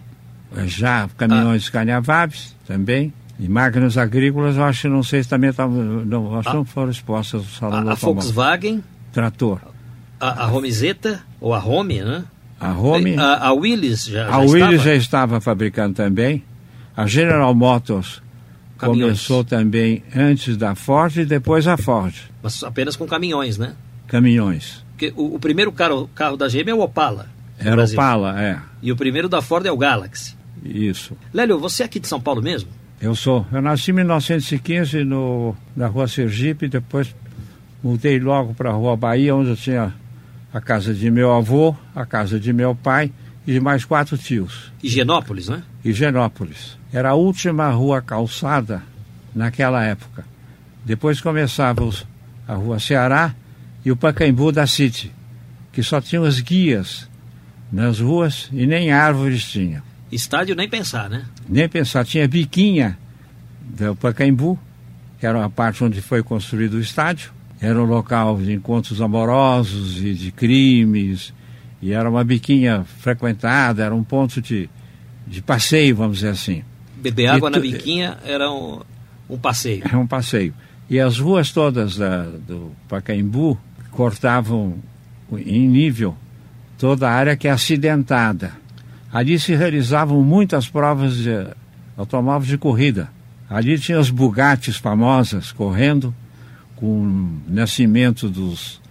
[0.57, 1.71] É, já caminhões ah.
[2.65, 3.13] também.
[3.39, 5.75] E máquinas agrícolas, eu acho que não sei se também estavam.
[6.05, 7.95] Não, acho que não foram expostas ao salão a, do a.
[7.95, 8.83] Volkswagen.
[9.11, 9.59] Trator.
[10.19, 12.23] A, a Romizeta, ou a Rome, né?
[12.59, 13.17] A Rome.
[13.17, 14.77] A, a Willis já, já A Willis estava?
[14.77, 16.43] já estava fabricando também.
[16.95, 18.21] A General Motors
[18.77, 19.01] caminhões.
[19.01, 22.15] começou também antes da Ford e depois a Ford.
[22.41, 23.75] Mas apenas com caminhões, né?
[24.13, 24.85] caminhões.
[24.91, 27.27] Porque o, o primeiro carro, carro da GM é o Opala.
[27.57, 28.59] Era o Opala, é.
[28.81, 30.35] E o primeiro da Ford é o Galaxy.
[30.63, 31.17] Isso.
[31.33, 32.69] Lélio, você é aqui de São Paulo mesmo?
[33.03, 33.45] Eu sou.
[33.51, 37.13] Eu nasci em 1915 no, na rua Sergipe, depois
[37.83, 39.93] mudei logo para a rua Bahia, onde eu tinha
[40.53, 43.11] a casa de meu avô, a casa de meu pai
[43.45, 44.71] e mais quatro tios.
[44.81, 45.61] Higienópolis, né?
[45.83, 46.77] Higienópolis.
[46.93, 48.81] Era a última rua calçada
[49.35, 50.23] naquela época.
[50.85, 52.07] Depois começava os,
[52.47, 53.35] a rua Ceará
[53.83, 55.11] e o Pacaembu da City,
[55.73, 57.09] que só tinha os guias
[57.69, 59.83] nas ruas e nem árvores tinha.
[60.13, 61.25] Estádio nem pensar, né?
[61.47, 62.05] Nem pensar.
[62.05, 62.97] Tinha biquinha
[63.61, 64.59] do Pacaembu,
[65.19, 67.31] que era a parte onde foi construído o estádio.
[67.59, 71.33] Era um local de encontros amorosos e de crimes.
[71.81, 74.69] E era uma biquinha frequentada, era um ponto de,
[75.25, 76.63] de passeio, vamos dizer assim.
[76.97, 77.55] Beber água tu...
[77.55, 78.81] na biquinha era um,
[79.29, 79.81] um passeio.
[79.85, 80.53] Era um passeio.
[80.89, 83.59] E as ruas todas da, do Pacaembu
[83.91, 84.77] cortavam
[85.31, 86.15] em nível
[86.77, 88.62] toda a área que é acidentada.
[89.13, 91.29] Ali se realizavam muitas provas de
[91.95, 93.11] automóveis de corrida.
[93.47, 96.13] Ali tinha as Bugattis famosas correndo,
[96.75, 98.81] com o nascimento dos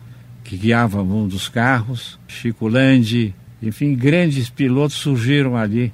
[0.45, 5.93] que guiavam um dos carros, Chico Landi, enfim, grandes pilotos surgiram ali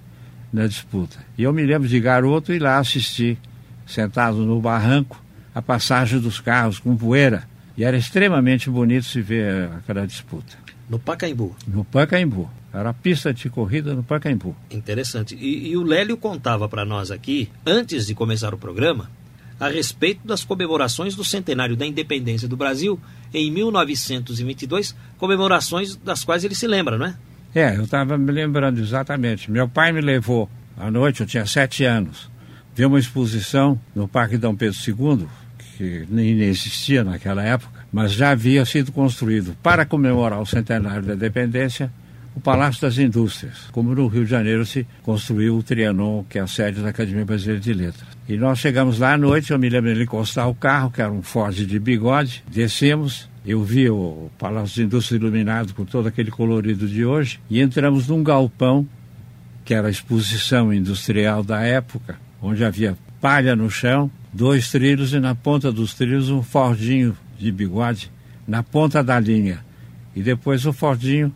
[0.52, 1.18] na disputa.
[1.38, 3.38] E eu me lembro de garoto ir lá assistir,
[3.86, 5.22] sentado no barranco,
[5.54, 7.44] a passagem dos carros com poeira.
[7.78, 10.56] E era extremamente bonito se ver aquela disputa.
[10.90, 11.56] No Pacaembu?
[11.66, 12.50] No Pacaembu.
[12.72, 14.54] Era a pista de corrida no Pacaembu.
[14.70, 15.35] Interessante.
[15.35, 19.11] E, e o Lélio contava para nós aqui, antes de começar o programa,
[19.59, 23.00] a respeito das comemorações do centenário da independência do Brasil
[23.35, 27.14] em 1922, comemorações das quais ele se lembra, não é?
[27.54, 29.50] É, eu estava me lembrando exatamente.
[29.50, 32.31] Meu pai me levou à noite, eu tinha sete anos,
[32.74, 35.26] ver uma exposição no Parque Dom Pedro II,
[35.76, 41.14] que nem existia naquela época, mas já havia sido construído para comemorar o centenário da
[41.14, 41.90] independência
[42.34, 46.42] o Palácio das Indústrias, como no Rio de Janeiro se construiu o Trianon, que é
[46.42, 48.08] a sede da Academia Brasileira de Letras.
[48.28, 51.10] E nós chegamos lá à noite, eu me lembro de encostar o carro, que era
[51.10, 56.30] um Ford de bigode, descemos, eu vi o Palácio das Indústrias iluminado com todo aquele
[56.30, 58.86] colorido de hoje, e entramos num galpão,
[59.64, 65.18] que era a exposição industrial da época, onde havia palha no chão, dois trilhos e
[65.18, 68.10] na ponta dos trilhos um Fordinho de bigode,
[68.46, 69.58] na ponta da linha.
[70.14, 71.34] E depois o Fordinho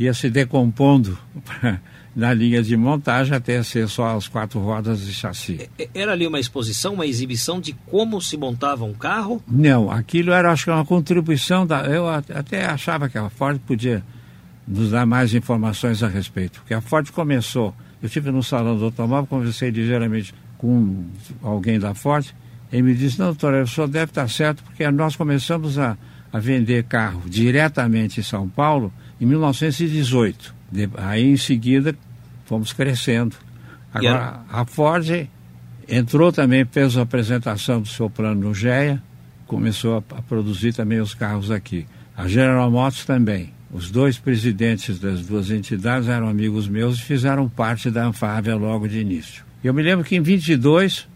[0.00, 1.18] ia se decompondo
[2.16, 5.68] na linha de montagem até ser só as quatro rodas de chassi.
[5.94, 9.42] Era ali uma exposição, uma exibição de como se montava um carro?
[9.46, 11.82] Não, aquilo era acho que uma contribuição da.
[11.82, 14.02] Eu até achava que a Ford podia
[14.66, 17.74] nos dar mais informações a respeito, porque a Ford começou.
[18.00, 21.04] Eu estive no salão do automóvel, conversei ligeiramente com
[21.42, 22.26] alguém da Ford,
[22.72, 25.98] e me disse, não, doutor, o senhor deve estar certo, porque nós começamos a,
[26.32, 30.54] a vender carro diretamente em São Paulo em 1918.
[30.70, 31.94] De, aí em seguida
[32.46, 33.36] fomos crescendo.
[33.92, 35.28] Agora a Ford
[35.88, 39.02] entrou também, fez a apresentação do seu plano no GEA,
[39.46, 41.86] começou a, a produzir também os carros aqui.
[42.16, 43.52] A General Motors também.
[43.72, 48.88] Os dois presidentes das duas entidades eram amigos meus e fizeram parte da Anfávia logo
[48.88, 49.44] de início.
[49.62, 51.06] Eu me lembro que em 22,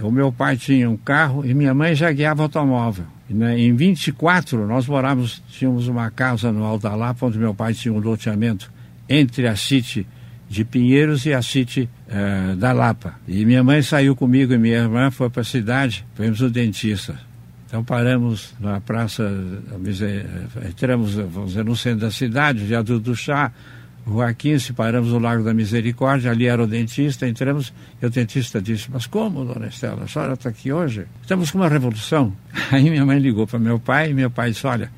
[0.00, 3.06] o meu pai tinha um carro e minha mãe já guiava automóvel.
[3.34, 7.74] Né, em 24, nós morávamos, tínhamos uma casa no Alto da Lapa, onde meu pai
[7.74, 8.72] tinha um loteamento
[9.08, 10.06] entre a City
[10.48, 13.16] de Pinheiros e a City uh, da Lapa.
[13.26, 17.18] E minha mãe saiu comigo e minha irmã foi para a cidade, fomos no dentista.
[17.66, 19.28] Então paramos na praça,
[20.64, 23.50] entramos, vamos dizer, no centro da cidade, viaduto do chá,
[24.06, 28.60] Rua 15, paramos no Lago da Misericórdia, ali era o dentista, entramos, e o dentista
[28.60, 31.06] disse, mas como, dona Estela, a senhora está aqui hoje?
[31.22, 32.32] Estamos com uma revolução.
[32.70, 34.90] Aí minha mãe ligou para meu pai, e meu pai disse, olha,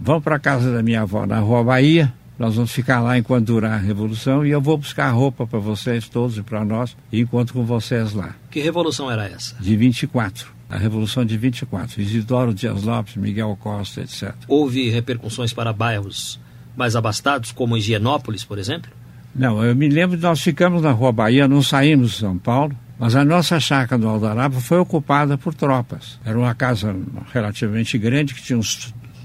[0.00, 3.46] vamos para a casa da minha avó, na Rua Bahia, nós vamos ficar lá enquanto
[3.46, 7.20] durar a revolução, e eu vou buscar roupa para vocês todos e para nós, e
[7.20, 8.36] encontro com vocês lá.
[8.52, 9.56] Que revolução era essa?
[9.60, 14.34] De 24 a Revolução de 24, Isidoro Dias Lopes, Miguel Costa, etc.
[14.48, 16.40] Houve repercussões para bairros
[16.76, 18.90] mais abastados, como Higienópolis, por exemplo?
[19.34, 22.76] Não, eu me lembro de nós ficamos na Rua Bahia, não saímos de São Paulo,
[22.98, 26.20] mas a nossa chácara do Aldarapa foi ocupada por tropas.
[26.24, 26.94] Era uma casa
[27.32, 28.62] relativamente grande, que tinha um,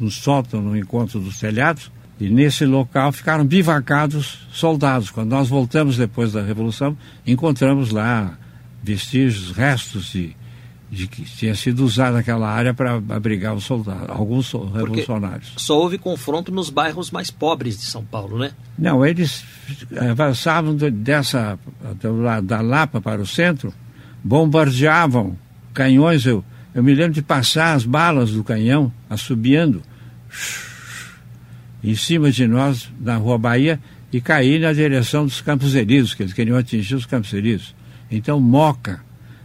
[0.01, 5.11] um sótão no encontro dos telhados, e nesse local ficaram bivacados soldados.
[5.11, 8.37] Quando nós voltamos depois da Revolução, encontramos lá
[8.83, 10.35] vestígios, restos de
[10.91, 15.49] de que tinha sido usada aquela área para abrigar os soldados, alguns revolucionários.
[15.49, 18.51] Porque só houve confronto nos bairros mais pobres de São Paulo, né?
[18.77, 19.43] Não, eles
[20.09, 21.59] avançavam dessa
[22.43, 23.71] da Lapa para o centro,
[24.23, 25.37] bombardeavam
[25.73, 26.25] canhões.
[26.25, 29.83] Eu, eu me lembro de passar as balas do canhão assobiando
[31.83, 33.79] em cima de nós na Rua Bahia
[34.11, 37.75] e cair na direção dos Campos Elíseos, que eles queriam atingir os Campos Elíseos.
[38.09, 39.01] Então Moca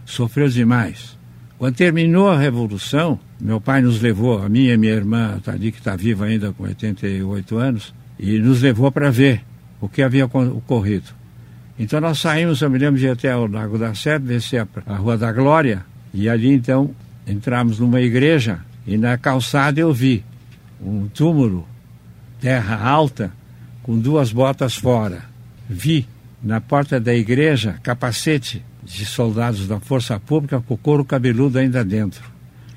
[0.07, 1.19] sofreu demais.
[1.59, 5.79] Quando terminou a Revolução, meu pai nos levou, a minha e minha irmã, ali que
[5.79, 9.43] está viva ainda com 88 anos, e nos levou para ver
[9.81, 11.11] o que havia ocorrido.
[11.79, 14.97] Então nós saímos, eu me lembro de ir até o Lago da Sete, descer a
[14.97, 16.95] Rua da Glória, e ali então
[17.27, 20.25] entramos numa igreja e na calçada eu vi
[20.81, 21.67] um túmulo,
[22.40, 23.33] terra alta,
[23.83, 25.23] com duas botas fora.
[25.69, 26.07] Vi
[26.43, 31.85] na porta da igreja capacete de soldados da Força Pública com o couro cabeludo ainda
[31.85, 32.23] dentro.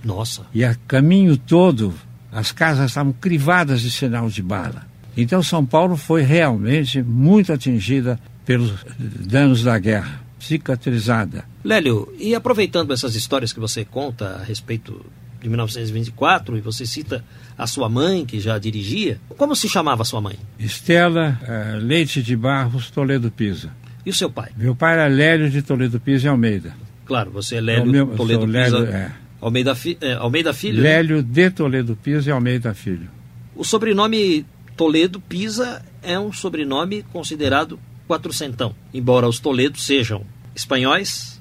[0.04, 0.46] Nossa.
[0.54, 1.94] E a caminho todo
[2.32, 4.86] as casas estavam crivadas de sinal de bala.
[5.16, 11.44] Então São Paulo foi realmente muito atingida pelos danos da guerra, cicatrizada.
[11.64, 15.04] Lélio, e aproveitando essas histórias que você conta a respeito
[15.42, 17.24] de 1924, e você cita
[17.58, 20.38] a sua mãe, que já dirigia, como se chamava sua mãe?
[20.60, 23.72] Estela uh, Leite de Barros Toledo Pisa.
[24.06, 24.52] E o seu pai?
[24.56, 26.76] Meu pai era Lélio de Toledo Pisa e Almeida.
[27.06, 28.90] Claro, você é Lélio meu, Toledo Lélio, Pisa.
[28.90, 29.12] É.
[29.40, 30.82] Almeida, fi, é, Almeida Filho?
[30.82, 30.90] Né?
[30.90, 31.26] Lélio né?
[31.30, 33.10] de Toledo Pisa e Almeida Filho.
[33.56, 40.24] O sobrenome Toledo Pisa é um sobrenome considerado quatrocentão, embora os Toledos sejam
[40.56, 41.37] espanhóis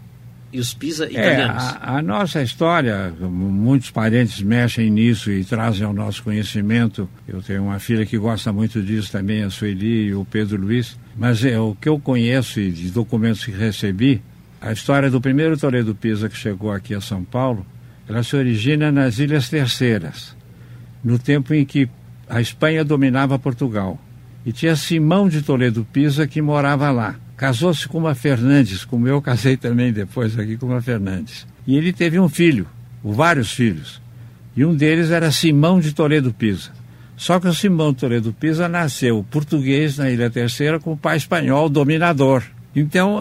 [0.53, 1.63] e os Pisa italianos.
[1.63, 7.09] É, a, a, nossa história, muitos parentes mexem nisso e trazem ao nosso conhecimento.
[7.27, 10.99] Eu tenho uma filha que gosta muito disso também, a Sueli e o Pedro Luiz.
[11.17, 14.23] Mas é, o que eu conheço e de documentos que recebi,
[14.61, 17.67] a história do primeiro Toledo Pisa que chegou aqui a São Paulo
[18.09, 20.37] ela se origina nas Ilhas Terceiras,
[21.03, 21.89] no tempo em que
[22.29, 24.01] a Espanha dominava Portugal.
[24.45, 27.17] E tinha Simão de Toledo Pisa que morava lá.
[27.37, 31.47] Casou-se com uma Fernandes, como eu casei também depois aqui com uma Fernandes.
[31.67, 32.67] E ele teve um filho,
[33.05, 34.01] ou vários filhos.
[34.57, 36.71] E um deles era Simão de Toledo Pisa.
[37.17, 41.17] Só que o Simão de Toledo Pisa nasceu português na Ilha Terceira com o pai
[41.17, 42.43] espanhol dominador.
[42.75, 43.21] Então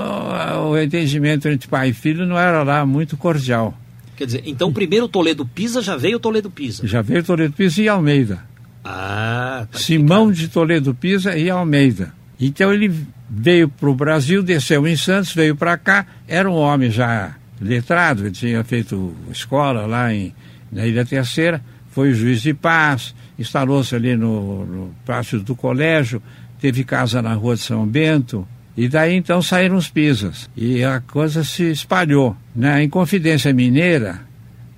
[0.69, 3.73] o entendimento entre pai e filho não era lá muito cordial.
[4.15, 6.85] Quer dizer, então primeiro Toledo Pisa já veio Toledo Pisa.
[6.87, 8.39] Já veio Toledo Pisa e Almeida.
[8.83, 12.13] Ah, tá Simão de Toledo Pisa e Almeida.
[12.39, 12.93] Então ele
[13.29, 18.23] veio para o Brasil, desceu em Santos, veio para cá, era um homem já letrado,
[18.23, 20.33] ele tinha feito escola lá em,
[20.71, 26.21] na Ilha Terceira, foi juiz de paz, instalou-se ali no, no pátio do colégio,
[26.59, 30.49] teve casa na rua de São Bento, e daí então saíram os pisas.
[30.55, 32.35] E a coisa se espalhou.
[32.53, 32.83] Na né?
[32.83, 34.19] Inconfidência Mineira,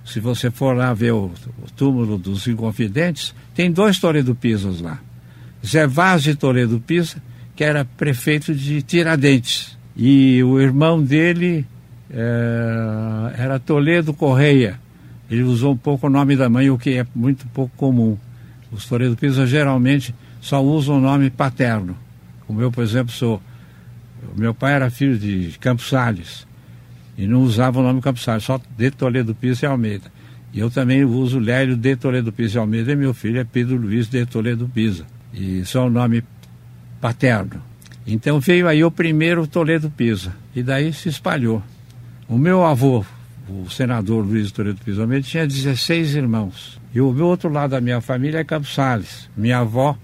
[0.04, 1.32] se você for lá ver o,
[1.62, 5.00] o túmulo dos Inconfidentes, tem dois Toledo Pisas lá.
[5.66, 7.20] Zé Vaz de Toledo Pisa,
[7.58, 9.76] que era prefeito de Tiradentes.
[9.96, 11.66] E o irmão dele
[12.08, 14.78] é, era Toledo Correia.
[15.28, 18.16] Ele usou um pouco o nome da mãe, o que é muito pouco comum.
[18.70, 21.96] Os Toledo Pisa geralmente só usam o nome paterno.
[22.46, 23.42] Como eu, por exemplo, sou
[24.36, 26.46] meu pai era filho de Campos Salles
[27.16, 30.12] e não usava o nome Campos Salles, só de Toledo Pires e Almeida.
[30.52, 33.76] E eu também uso Lélio de Toledo Pires e Almeida e meu filho é Pedro
[33.76, 35.04] Luiz de Toledo Pisa.
[35.34, 36.22] E só o nome
[37.00, 37.62] paterno.
[38.06, 41.62] Então veio aí o primeiro Toledo Pisa e daí se espalhou.
[42.28, 43.04] O meu avô,
[43.48, 46.80] o senador Luiz Toledo Pisa Almeida, tinha 16 irmãos.
[46.94, 49.28] E o outro lado da minha família é Campos Salles.
[49.36, 49.96] Minha avó,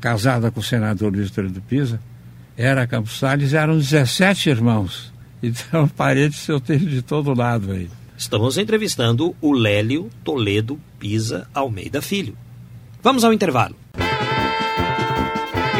[0.00, 2.00] casada com o senador Luiz Toledo Pisa,
[2.56, 5.16] era Campos Salles, eram 17 irmãos.
[5.40, 7.88] Então, parentes eu tenho de todo lado aí.
[8.16, 12.36] Estamos entrevistando o Lélio Toledo Pisa Almeida Filho.
[13.00, 13.76] Vamos ao intervalo.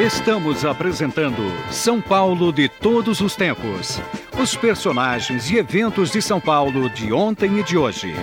[0.00, 4.00] Estamos apresentando São Paulo de todos os tempos.
[4.40, 8.14] Os personagens e eventos de São Paulo de ontem e de hoje.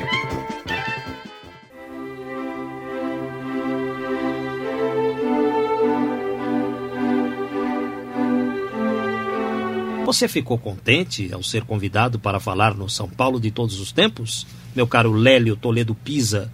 [10.05, 14.47] Você ficou contente ao ser convidado para falar no São Paulo de todos os tempos,
[14.73, 16.49] meu caro Lélio Toledo Pisa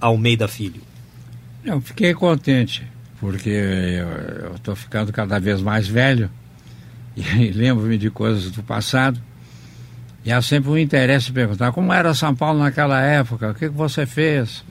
[0.00, 0.80] Almeida Filho?
[1.62, 2.90] Eu fiquei contente,
[3.22, 6.28] porque eu estou ficando cada vez mais velho
[7.16, 9.20] e lembro-me de coisas do passado.
[10.24, 13.68] E há sempre um interesse em perguntar como era São Paulo naquela época, o que,
[13.68, 14.64] que você fez?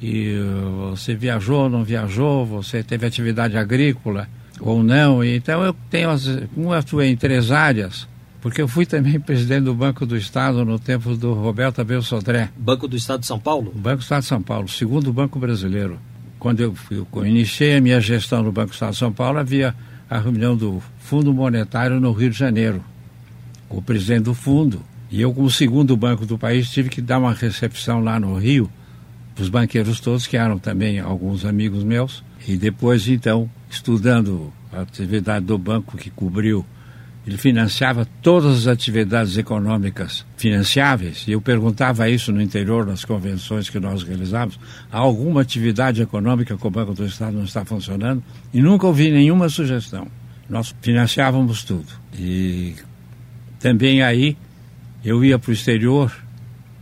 [0.00, 4.26] E uh, você viajou, não viajou, você teve atividade agrícola
[4.58, 5.22] ou não.
[5.22, 6.08] Então eu tenho,
[6.54, 8.08] como eu atuei em três áreas,
[8.40, 12.48] porque eu fui também presidente do Banco do Estado no tempo do Roberto Abel Sodré.
[12.56, 13.70] Banco do Estado de São Paulo?
[13.74, 15.98] Banco do Estado de São Paulo, segundo banco brasileiro.
[16.38, 19.74] Quando eu, eu iniciei a minha gestão no Banco do Estado de São Paulo, havia
[20.08, 22.82] a reunião do Fundo Monetário no Rio de Janeiro,
[23.68, 24.80] com o presidente do fundo.
[25.10, 28.70] E eu, como segundo banco do país, tive que dar uma recepção lá no Rio,
[29.34, 32.22] para os banqueiros todos, que eram também alguns amigos meus.
[32.46, 36.64] E depois, então, estudando a atividade do banco que cobriu,
[37.28, 43.68] ele financiava todas as atividades econômicas financiáveis, e eu perguntava isso no interior das convenções
[43.68, 44.58] que nós realizávamos,
[44.90, 48.22] há alguma atividade econômica que o Banco do Estado não está funcionando?
[48.52, 50.08] E nunca ouvi nenhuma sugestão.
[50.48, 51.88] Nós financiávamos tudo.
[52.18, 52.74] E
[53.60, 54.34] também aí
[55.04, 56.10] eu ia para o exterior,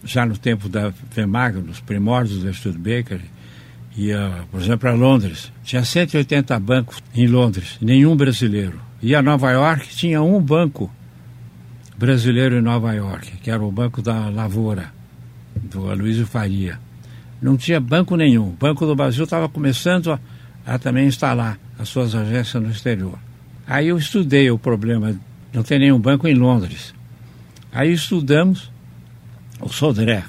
[0.04, 3.20] já no tempo da FEMAG, nos primórdios da Studebaker,
[3.96, 5.50] ia, por exemplo, para Londres.
[5.64, 8.85] Tinha 180 bancos em Londres, nenhum brasileiro.
[9.06, 10.90] Ia a Nova York, tinha um banco
[11.96, 14.92] brasileiro em Nova York, que era o Banco da Lavoura,
[15.54, 16.80] do Aloysio Faria.
[17.40, 18.48] Não tinha banco nenhum.
[18.48, 20.18] O Banco do Brasil estava começando a,
[20.66, 23.16] a também instalar as suas agências no exterior.
[23.64, 25.14] Aí eu estudei o problema,
[25.52, 26.92] não tem nenhum banco em Londres.
[27.70, 28.72] Aí estudamos,
[29.60, 30.24] o Sodré,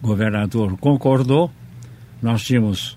[0.00, 1.50] governador, concordou,
[2.22, 2.96] nós tínhamos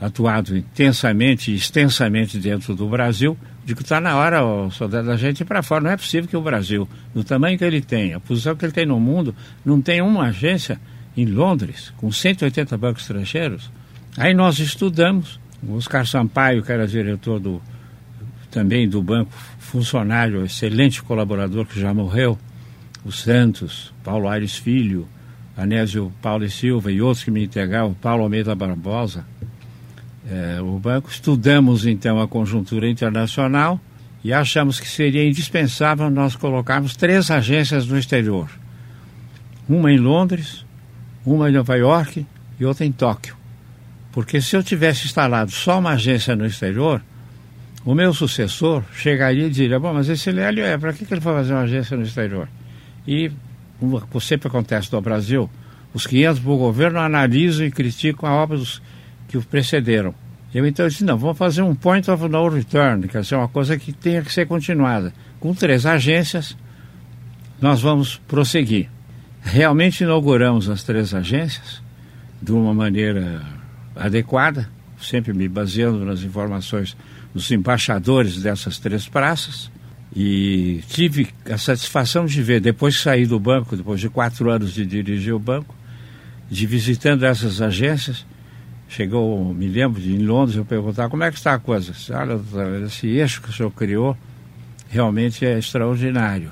[0.00, 3.36] atuado intensamente e extensamente dentro do Brasil,
[3.76, 5.82] que está na hora o Sodré da gente ir para fora.
[5.82, 8.72] Não é possível que o Brasil, no tamanho que ele tem, a posição que ele
[8.72, 10.80] tem no mundo, não tenha uma agência
[11.16, 13.70] em Londres, com 180 bancos estrangeiros.
[14.16, 17.60] Aí nós estudamos, o Oscar Sampaio, que era diretor do,
[18.50, 22.38] também do banco, funcionário, excelente colaborador que já morreu,
[23.04, 25.08] o Santos, Paulo Aires Filho,
[25.56, 29.26] Anésio Paulo e Silva e outros que me integravam, Paulo Almeida Barbosa,
[30.30, 31.10] é, o banco.
[31.10, 33.80] Estudamos então a conjuntura internacional
[34.22, 38.48] e achamos que seria indispensável nós colocarmos três agências no exterior.
[39.68, 40.64] Uma em Londres,
[41.24, 42.26] uma em Nova York
[42.58, 43.36] e outra em Tóquio.
[44.12, 47.02] Porque se eu tivesse instalado só uma agência no exterior,
[47.84, 51.20] o meu sucessor chegaria e diria, bom, mas esse Lélio é, para que, que ele
[51.20, 52.48] foi fazer uma agência no exterior?
[53.06, 53.30] E,
[53.78, 55.48] como sempre acontece no Brasil,
[55.94, 58.82] os que entram para o governo analisam e criticam a obra dos,
[59.28, 60.14] que o precederam.
[60.52, 63.78] Eu então disse, não, vamos fazer um point of no return, quer dizer, uma coisa
[63.78, 65.12] que tenha que ser continuada.
[65.38, 66.56] Com três agências,
[67.60, 68.88] nós vamos prosseguir.
[69.42, 71.82] Realmente inauguramos as três agências
[72.40, 73.42] de uma maneira
[73.94, 74.68] adequada,
[75.00, 76.96] sempre me baseando nas informações
[77.34, 79.70] dos embaixadores dessas três praças.
[80.16, 84.72] E tive a satisfação de ver, depois que saí do banco, depois de quatro anos
[84.72, 85.74] de dirigir o banco,
[86.50, 88.24] de visitando essas agências,
[88.88, 91.92] chegou, me lembro, de, em Londres, eu perguntar como é que está a coisa.
[92.12, 92.40] Olha,
[92.86, 94.16] esse eixo que o senhor criou
[94.88, 96.50] realmente é extraordinário.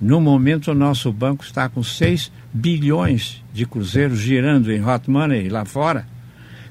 [0.00, 5.48] No momento, o nosso banco está com 6 bilhões de cruzeiros girando em hot money
[5.48, 6.06] lá fora,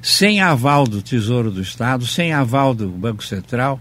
[0.02, 3.80] sem aval do Tesouro do Estado, sem aval do Banco Central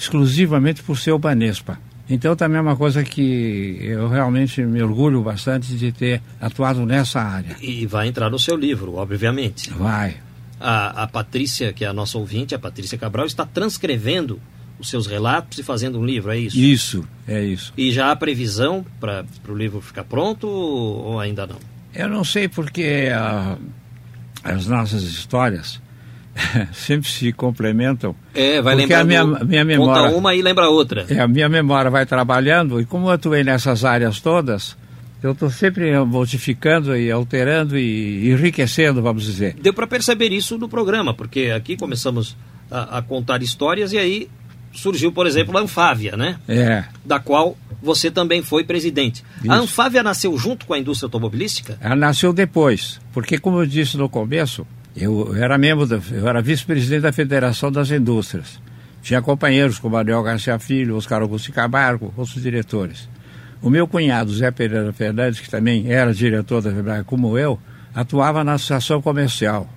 [0.00, 1.78] exclusivamente por ser o Banespa.
[2.08, 7.20] Então também é uma coisa que eu realmente me orgulho bastante de ter atuado nessa
[7.20, 7.54] área.
[7.60, 9.70] E vai entrar no seu livro, obviamente.
[9.70, 10.16] Vai.
[10.60, 14.38] A, a Patrícia, que é a nossa ouvinte, a Patrícia Cabral, está transcrevendo
[14.78, 16.58] os seus relatos e fazendo um livro, é isso?
[16.58, 17.72] Isso, é isso.
[17.76, 21.56] E já há previsão para o livro ficar pronto ou ainda não?
[21.94, 23.58] Eu não sei porque uh,
[24.42, 25.80] as nossas histórias
[26.72, 28.14] sempre se complementam.
[28.34, 29.00] É, vai lembrar.
[29.00, 30.04] a minha, minha memória.
[30.04, 31.04] Conta uma e lembra outra.
[31.08, 34.76] É, a minha memória vai trabalhando, e como eu atuei nessas áreas todas,
[35.22, 39.54] eu estou sempre modificando e alterando e enriquecendo, vamos dizer.
[39.60, 42.36] Deu para perceber isso no programa, porque aqui começamos
[42.70, 44.28] a, a, contar histórias e aí
[44.72, 46.38] surgiu, por exemplo, a Anfávia, né?
[46.48, 46.84] É.
[47.04, 49.24] Da qual você também foi presidente.
[49.42, 49.52] Isso.
[49.52, 51.76] A Anfávia nasceu junto com a indústria automobilística?
[51.80, 54.66] Ela nasceu depois, porque como eu disse no começo,
[54.96, 58.60] eu era membro, da, eu era vice-presidente da Federação das Indústrias.
[59.02, 63.08] Tinha companheiros como Ariel Garcia Filho, Oscar Augusto Camargo, outros diretores.
[63.62, 67.58] O meu cunhado, Zé Pereira Fernandes, que também era diretor da FEBRAE como eu,
[67.94, 69.68] atuava na Associação Comercial,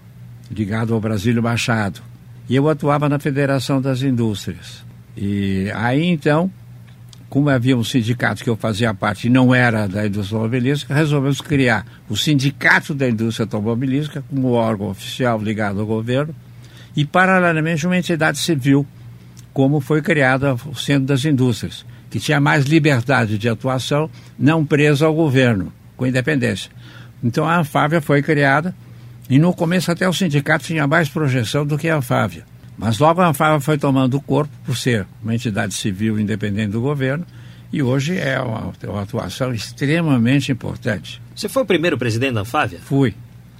[0.49, 2.01] ligado ao Brasílio Machado.
[2.47, 4.83] E eu atuava na Federação das Indústrias.
[5.17, 6.49] E aí então,
[7.29, 11.41] como havia um sindicato que eu fazia parte e não era da indústria automobilística, resolvemos
[11.41, 16.33] criar o Sindicato da Indústria Automobilística como órgão oficial ligado ao governo
[16.95, 18.85] e, paralelamente, uma entidade civil,
[19.51, 21.83] como foi criada o Centro das Indústrias,
[22.13, 24.07] que tinha mais liberdade de atuação,
[24.37, 26.69] não presa ao governo, com independência.
[27.23, 28.75] Então a Anfávia foi criada
[29.27, 32.45] e no começo até o sindicato tinha mais projeção do que a Anfávia.
[32.77, 36.81] Mas logo a Anfávia foi tomando o corpo por ser uma entidade civil independente do
[36.81, 37.25] governo
[37.71, 41.19] e hoje é uma, uma atuação extremamente importante.
[41.35, 42.77] Você foi o primeiro presidente da Anfávia?
[42.83, 43.15] Fui.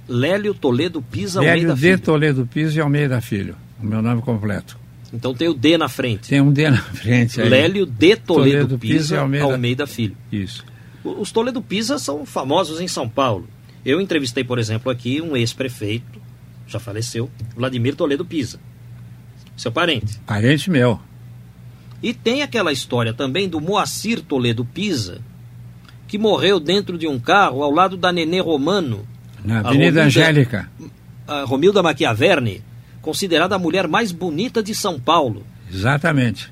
[0.06, 1.76] Lélio Toledo Pisa Lélio Almeida.
[1.76, 1.98] Filho.
[1.98, 4.83] Toledo Pisa e Almeida Filho, o meu nome completo.
[5.14, 6.28] Então tem o D na frente.
[6.28, 7.48] Tem um D na frente aí.
[7.48, 8.16] Lélio D.
[8.16, 10.16] Toledo, Toledo Pisa, Pisa Almeida- Almeida Filho.
[10.32, 10.64] Isso.
[11.04, 13.48] Os Toledo Pisa são famosos em São Paulo.
[13.84, 16.20] Eu entrevistei, por exemplo, aqui um ex-prefeito,
[16.66, 18.58] já faleceu, Vladimir Toledo Pisa.
[19.56, 20.18] Seu parente.
[20.26, 20.98] Parente meu.
[22.02, 25.20] E tem aquela história também do Moacir Toledo Pisa,
[26.08, 29.06] que morreu dentro de um carro ao lado da Nenê Romano,
[29.44, 30.70] Na Avenida Romilda- Angélica.
[31.28, 32.62] a Romilda Machiaverni,
[33.04, 35.46] considerada a mulher mais bonita de São Paulo.
[35.70, 36.50] Exatamente.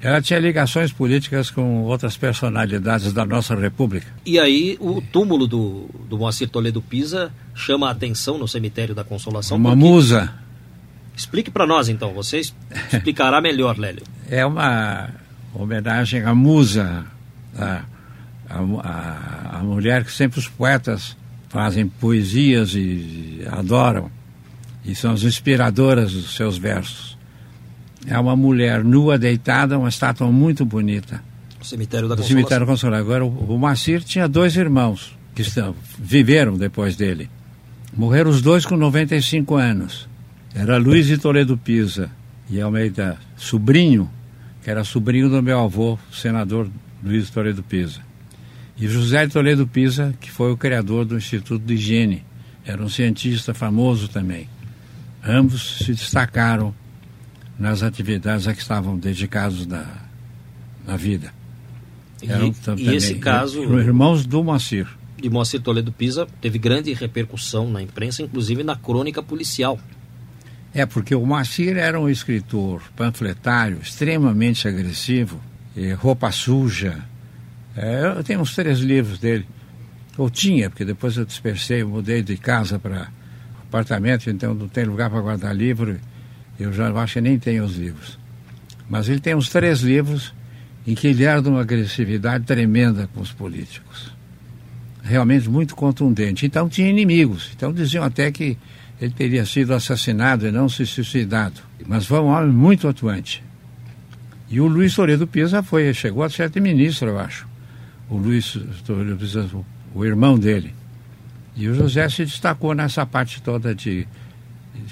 [0.00, 4.06] Ela tinha ligações políticas com outras personalidades da nossa república.
[4.26, 9.04] E aí o túmulo do, do Moacir Toledo Pisa chama a atenção no cemitério da
[9.04, 9.56] Consolação.
[9.56, 9.84] Uma porque...
[9.84, 10.34] musa.
[11.16, 12.40] Explique para nós então, você
[12.92, 14.02] explicará melhor, Lélio.
[14.28, 15.10] É uma
[15.54, 17.04] homenagem à musa,
[17.56, 17.82] a,
[18.48, 21.16] a, a mulher que sempre os poetas
[21.50, 24.10] fazem poesias e adoram,
[24.84, 27.18] e são as inspiradoras dos seus versos.
[28.06, 31.22] É uma mulher nua, deitada, uma estátua muito bonita.
[31.60, 32.36] O cemitério da Consolação.
[32.36, 33.04] Cemitério Consolação.
[33.04, 37.28] Agora, o, o Macir tinha dois irmãos que estão, viveram depois dele.
[37.94, 40.08] Morreram os dois com 95 anos.
[40.54, 42.10] Era Luiz de Toledo Pisa
[42.48, 44.10] e Almeida, sobrinho,
[44.62, 46.68] que era sobrinho do meu avô, senador
[47.02, 48.00] Luiz de Toledo Pisa.
[48.76, 52.24] E José de Toledo Pisa, que foi o criador do Instituto de Higiene.
[52.64, 54.48] Era um cientista famoso também.
[55.24, 56.74] Ambos se destacaram
[57.58, 59.86] nas atividades a que estavam dedicados na,
[60.86, 61.32] na vida.
[62.26, 63.62] Eram e, também, e esse caso...
[63.78, 64.86] Irmãos do Moacir.
[65.20, 69.78] De Moacir Toledo Pisa teve grande repercussão na imprensa, inclusive na crônica policial.
[70.72, 75.40] É, porque o Moacir era um escritor panfletário, extremamente agressivo,
[75.98, 77.04] roupa suja.
[77.76, 79.46] É, eu tenho uns três livros dele.
[80.16, 83.08] Ou tinha, porque depois eu dispersei, mudei de casa para
[83.70, 85.98] apartamento, então não tem lugar para guardar livro
[86.60, 88.18] eu já acho que nem tenho os livros.
[88.88, 90.34] Mas ele tem uns três livros
[90.86, 94.12] em que ele era de uma agressividade tremenda com os políticos.
[95.02, 96.44] Realmente muito contundente.
[96.44, 97.50] Então tinha inimigos.
[97.56, 98.58] Então diziam até que
[99.00, 101.62] ele teria sido assassinado e não se suicidado.
[101.86, 103.42] Mas foi um homem muito atuante.
[104.50, 107.48] E o Luiz Toledo Pisa foi, chegou a ser ministro, eu acho.
[108.10, 109.48] O Luiz Toledo Pisa,
[109.94, 110.74] o irmão dele.
[111.56, 114.06] E o José se destacou nessa parte toda de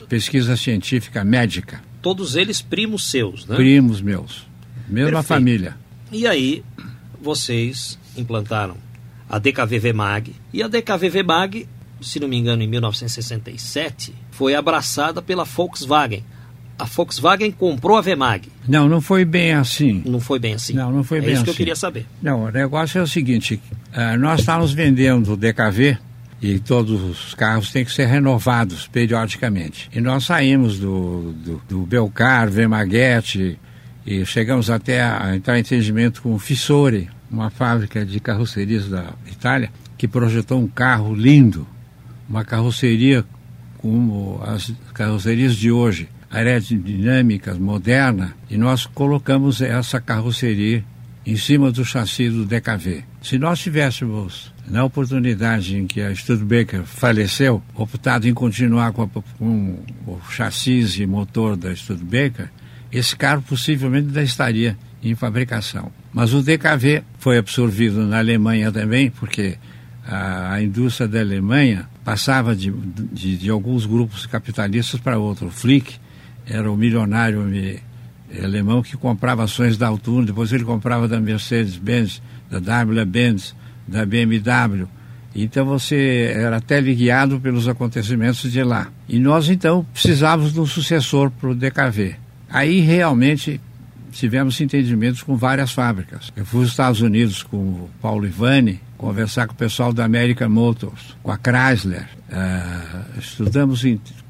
[0.08, 1.80] pesquisa científica médica.
[2.02, 3.56] Todos eles primos seus, né?
[3.56, 4.46] Primos meus.
[4.88, 5.26] Mesma Perfeito.
[5.26, 5.76] família.
[6.10, 6.64] E aí,
[7.20, 8.76] vocês implantaram
[9.28, 10.34] a DKVV Mag.
[10.52, 11.68] E a DKVV Mag,
[12.00, 16.24] se não me engano, em 1967, foi abraçada pela Volkswagen.
[16.78, 18.48] A Volkswagen comprou a VMAG.
[18.68, 20.00] Não, não foi bem assim.
[20.06, 20.74] Não foi bem assim.
[20.74, 21.38] Não, não foi é bem assim.
[21.38, 22.06] É isso que eu queria saber.
[22.22, 23.60] Não, o negócio é o seguinte:
[23.92, 25.98] uh, nós estávamos vendendo o DKV
[26.40, 29.90] e todos os carros têm que ser renovados periodicamente.
[29.92, 33.58] E nós saímos do, do, do Belcar, Vemaguete,
[34.06, 39.12] e chegamos até a entrar em entendimento com o Fissore, uma fábrica de carrocerias da
[39.30, 41.66] Itália, que projetou um carro lindo,
[42.28, 43.24] uma carroceria
[43.78, 50.84] como as carrocerias de hoje, aerodinâmicas, moderna, e nós colocamos essa carroceria
[51.28, 53.04] em cima do chassi do DKV.
[53.20, 59.08] Se nós tivéssemos na oportunidade em que a Studebaker faleceu, optado em continuar com, a,
[59.36, 62.48] com o chassi e motor da Studebaker,
[62.90, 65.92] esse carro possivelmente ainda estaria em fabricação.
[66.14, 69.58] Mas o DKV foi absorvido na Alemanha também, porque
[70.06, 75.48] a, a indústria da Alemanha passava de, de, de alguns grupos capitalistas para outro.
[75.48, 75.96] O Flick
[76.46, 77.42] era o milionário
[78.42, 83.54] alemão que comprava ações da Altoona, depois ele comprava da Mercedes-Benz, da Daimler-Benz,
[83.86, 84.86] da BMW.
[85.34, 88.88] Então você era teleguiado pelos acontecimentos de lá.
[89.08, 92.16] E nós então precisávamos de um sucessor para o DKV.
[92.50, 93.60] Aí realmente
[94.10, 96.32] tivemos entendimentos com várias fábricas.
[96.34, 100.48] Eu fui aos Estados Unidos com o Paulo Ivani, conversar com o pessoal da American
[100.48, 102.08] Motors, com a Chrysler.
[102.28, 103.84] Uh, estudamos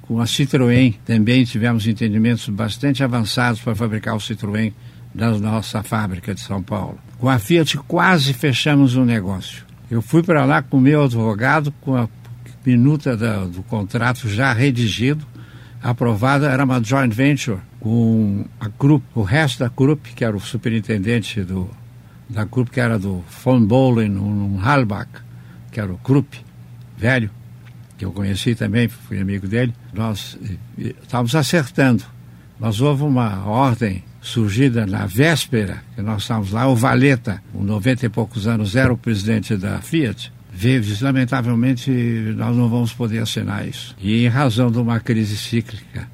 [0.08, 4.72] com a Citroën, também tivemos entendimentos bastante avançados para fabricar o Citroën
[5.14, 6.98] da nossa fábrica de São Paulo.
[7.18, 9.66] Com a Fiat quase fechamos um negócio.
[9.90, 12.08] Eu fui para lá com o meu advogado, com a
[12.64, 15.26] minuta da, do contrato já redigido,
[15.82, 20.40] aprovada, era uma joint venture com a Krupp, o resto da Krupp, que era o
[20.40, 21.68] superintendente do,
[22.30, 25.10] da Krupp, que era do von Bohlen, um Halbach,
[25.70, 26.38] que era o Krupp,
[26.96, 27.30] velho,
[27.98, 30.38] que eu conheci também, fui amigo dele, nós
[30.78, 32.04] estávamos acertando.
[32.58, 38.06] Mas houve uma ordem surgida na véspera, que nós estávamos lá, o Valeta, com 90
[38.06, 41.90] e poucos anos, era o presidente da Fiat, veio disse, lamentavelmente,
[42.36, 43.94] nós não vamos poder assinar isso.
[44.00, 46.08] E em razão de uma crise cíclica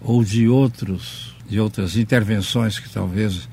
[0.00, 3.48] ou de outros de outras intervenções que talvez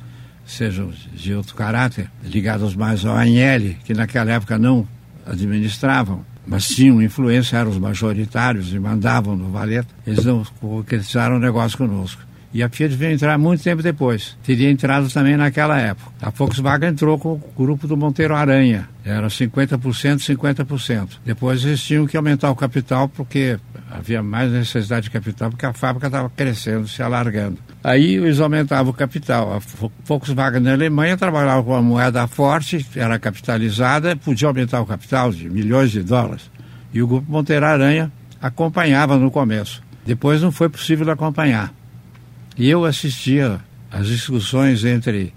[0.45, 4.87] sejam de outro caráter, ligadas mais ao ANL, que naquela época não
[5.25, 11.39] administravam, mas tinham influência, eram os majoritários e mandavam no Valeta, eles não concretizaram o
[11.39, 12.21] negócio conosco.
[12.53, 14.37] E a Fiat veio entrar muito tempo depois.
[14.43, 16.11] Teria entrado também naquela época.
[16.21, 18.87] A Volkswagen entrou com o grupo do Monteiro Aranha.
[19.03, 21.09] Era 50%, 50%.
[21.25, 23.57] Depois eles tinham que aumentar o capital porque
[23.93, 27.59] havia mais necessidade de capital porque a fábrica estava crescendo, se alargando.
[27.83, 29.53] Aí eles aumentavam o capital.
[29.53, 29.61] A
[30.03, 35.47] Volkswagen na Alemanha trabalhava com uma moeda forte, era capitalizada, podia aumentar o capital de
[35.47, 36.49] milhões de dólares.
[36.91, 39.83] E o Grupo Monteiro Aranha acompanhava no começo.
[40.05, 41.71] Depois não foi possível acompanhar.
[42.57, 43.59] E eu assistia
[43.91, 45.33] às discussões entre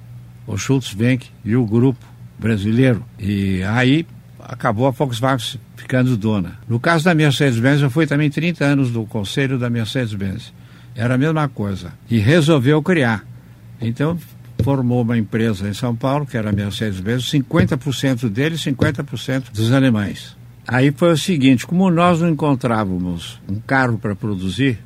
[0.46, 2.04] o Schultz Bank e o grupo
[2.38, 3.04] brasileiro.
[3.18, 4.07] E aí
[4.49, 6.59] acabou a Volkswagen ficando dona.
[6.68, 10.53] No caso da Mercedes-Benz, eu fui também 30 anos do conselho da Mercedes-Benz.
[10.94, 11.92] Era a mesma coisa.
[12.09, 13.24] E resolveu criar.
[13.80, 14.16] Então,
[14.62, 20.36] formou uma empresa em São Paulo, que era a Mercedes-Benz, 50% deles, 50% dos alemães.
[20.66, 24.78] Aí foi o seguinte, como nós não encontrávamos um carro para produzir,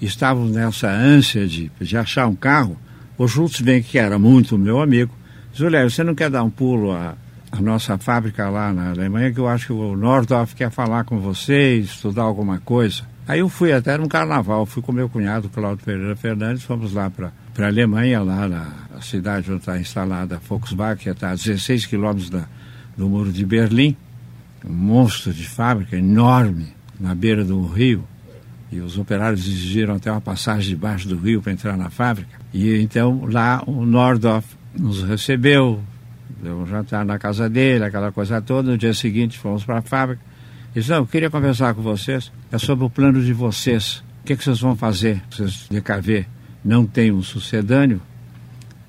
[0.00, 2.76] estávamos nessa ânsia de, de achar um carro,
[3.16, 5.14] o Schultz que era muito meu amigo,
[5.52, 7.14] disse, Léo, você não quer dar um pulo a,
[7.56, 11.20] a nossa fábrica lá na Alemanha, que eu acho que o Nordorf quer falar com
[11.20, 13.04] você, estudar alguma coisa.
[13.28, 17.08] Aí eu fui até no carnaval, fui com meu cunhado, Cláudio Pereira Fernandes, fomos lá
[17.08, 21.86] para a Alemanha, lá na cidade onde está instalada a Volkswagen, que está a 16
[21.86, 23.96] quilômetros do muro de Berlim,
[24.64, 28.04] um monstro de fábrica enorme, na beira do rio,
[28.72, 32.36] e os operários exigiram até uma passagem debaixo do rio para entrar na fábrica.
[32.52, 34.44] E então lá o Nordorf
[34.76, 35.80] nos recebeu,
[36.44, 38.70] deu um jantar na casa dele, aquela coisa toda.
[38.70, 40.22] No dia seguinte fomos para a fábrica.
[40.74, 44.04] Ele disse, não, eu queria conversar com vocês, é sobre o plano de vocês.
[44.22, 45.22] O que, é que vocês vão fazer?
[45.30, 46.26] Vocês, DKV,
[46.64, 48.00] não tem um sucedâneo?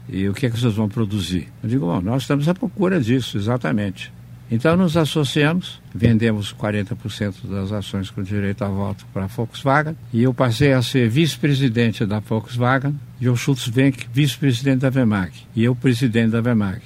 [0.08, 1.48] E o que é que vocês vão produzir?
[1.64, 4.14] Eu digo, bom, nós estamos à procura disso, exatamente.
[4.50, 10.22] Então nos associamos, vendemos 40% das ações com direito a voto para a Volkswagen e
[10.22, 15.64] eu passei a ser vice-presidente da Volkswagen e o Schultz Wenck vice-presidente da Vemag e
[15.64, 16.80] eu presidente da Vemag.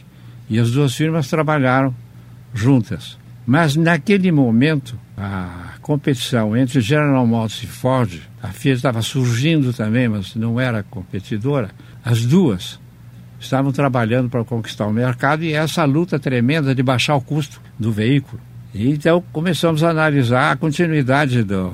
[0.49, 1.93] E as duas firmas trabalharam
[2.53, 3.17] juntas.
[3.45, 10.07] Mas naquele momento, a competição entre General Motors e Ford, a Fiat estava surgindo também,
[10.07, 11.71] mas não era competidora,
[12.03, 12.79] as duas
[13.39, 17.91] estavam trabalhando para conquistar o mercado e essa luta tremenda de baixar o custo do
[17.91, 18.41] veículo.
[18.73, 21.73] E então começamos a analisar a continuidade do,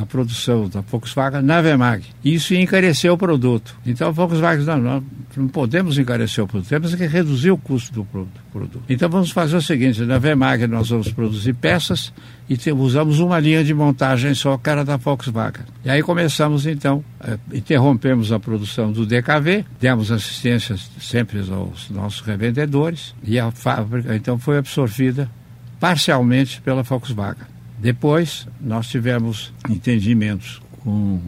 [0.00, 2.02] da produção da Volkswagen na Vemag.
[2.24, 3.76] Isso encareceu o produto.
[3.84, 5.02] Então a Volkswagen, não, nós
[5.36, 8.82] não podemos encarecer o produto, temos que reduzir o custo do produto.
[8.88, 12.12] Então vamos fazer o seguinte, na Vemag nós vamos produzir peças
[12.48, 15.64] e usamos uma linha de montagem só, era da Volkswagen.
[15.84, 22.20] E aí começamos então, eh, interrompemos a produção do DKV, demos assistência sempre aos nossos
[22.22, 25.30] revendedores e a fábrica então foi absorvida
[25.78, 27.59] parcialmente pela Volkswagen.
[27.80, 31.20] Depois, nós tivemos entendimentos com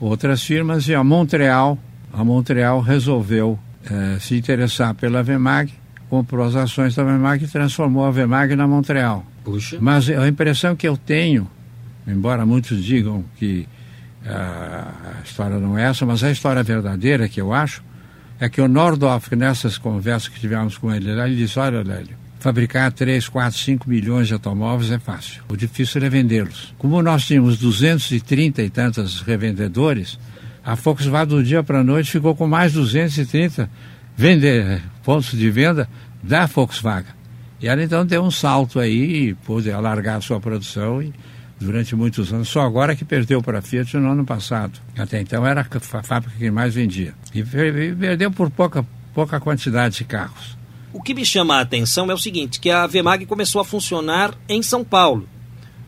[0.00, 1.78] outras firmas e a Montreal,
[2.12, 3.58] a Montreal resolveu
[3.90, 5.72] eh, se interessar pela Vemag,
[6.08, 9.24] comprou as ações da Vemag e transformou a Vemag na Montreal.
[9.44, 9.78] Puxa.
[9.80, 11.48] Mas a impressão que eu tenho,
[12.06, 13.68] embora muitos digam que
[14.24, 17.82] uh, a história não é essa, mas a história verdadeira que eu acho,
[18.40, 22.92] é que o Nordhoff, nessas conversas que tivemos com ele, ele disse, olha, Lélio, fabricar
[22.92, 25.42] 3, 4, 5 milhões de automóveis é fácil.
[25.48, 26.74] O difícil é vendê-los.
[26.78, 30.18] Como nós tínhamos 230 e tantos revendedores,
[30.64, 33.70] a Volkswagen do dia para a noite ficou com mais 230
[34.16, 35.88] vender, pontos de venda
[36.22, 37.14] da Volkswagen.
[37.60, 41.12] E ela então deu um salto aí e pôde alargar a sua produção e
[41.58, 42.48] durante muitos anos.
[42.48, 44.78] Só agora que perdeu para a Fiat no ano passado.
[44.96, 47.14] Até então era a fábrica que mais vendia.
[47.34, 48.84] E perdeu por pouca,
[49.14, 50.56] pouca quantidade de carros.
[50.96, 54.34] O que me chama a atenção é o seguinte, que a Vemag começou a funcionar
[54.48, 55.28] em São Paulo,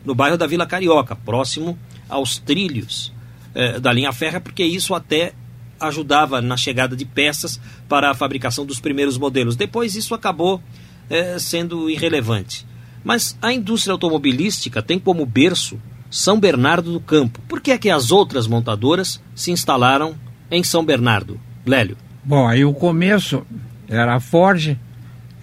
[0.05, 1.75] no bairro da Vila Carioca, próximo
[2.07, 3.11] aos trilhos
[3.55, 5.33] eh, da linha férrea, porque isso até
[5.79, 9.55] ajudava na chegada de peças para a fabricação dos primeiros modelos.
[9.55, 10.61] Depois isso acabou
[11.09, 12.63] eh, sendo irrelevante.
[13.03, 15.81] Mas a indústria automobilística tem como berço
[16.11, 17.41] São Bernardo do Campo.
[17.49, 20.15] Por que é que as outras montadoras se instalaram
[20.51, 21.41] em São Bernardo?
[21.65, 21.97] Lélio.
[22.23, 23.43] Bom, aí o começo
[23.87, 24.77] era a Ford,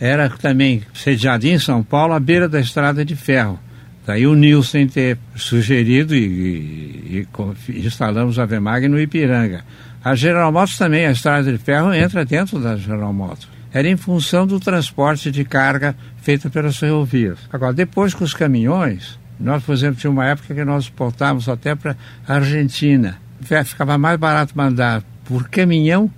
[0.00, 3.58] era também sediado em São Paulo, à beira da estrada de ferro.
[4.06, 7.28] Daí o Nilson ter sugerido e, e,
[7.68, 9.64] e, instalamos a Vemag no Ipiranga.
[10.04, 13.48] A General Motors também, a estrada de ferro entra dentro da General Motors.
[13.72, 17.38] Era em função do transporte de carga feita pelas ferrovias.
[17.52, 21.74] Agora, depois com os caminhões, nós, por exemplo, tinha uma época que nós exportávamos até
[21.74, 23.18] para a Argentina.
[23.64, 26.10] Ficava mais barato mandar por caminhão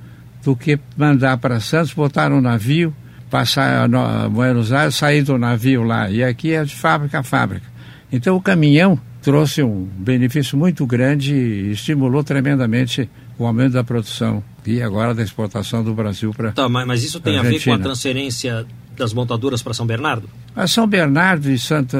[0.44, 2.94] do que mandar para Santos, botar um navio,
[3.30, 6.10] passar a Buenos Aires, sair do navio lá.
[6.10, 7.66] E aqui é de fábrica a fábrica.
[8.10, 13.08] Então o caminhão trouxe um benefício muito grande e estimulou tremendamente
[13.38, 16.52] o aumento da produção e agora da exportação do Brasil para.
[16.52, 18.66] Tá, mas, mas isso tem a ver com a transferência
[18.96, 20.28] das montadoras para São Bernardo?
[20.56, 21.98] A São Bernardo e Santa.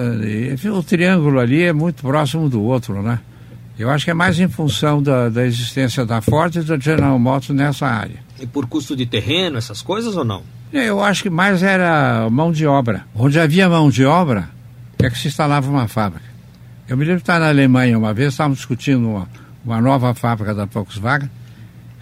[0.74, 3.20] O triângulo ali é muito próximo do outro, né?
[3.78, 7.16] Eu acho que é mais em função da, da existência da Ford e da General
[7.16, 8.16] Motors nessa área.
[8.40, 10.42] E por custo de terreno, essas coisas ou não?
[10.72, 13.04] Eu acho que mais era mão de obra.
[13.14, 14.48] Onde havia mão de obra,
[14.98, 16.26] é que se instalava uma fábrica.
[16.88, 19.28] Eu me lembro de estar na Alemanha uma vez, estávamos discutindo uma,
[19.64, 21.30] uma nova fábrica da Volkswagen.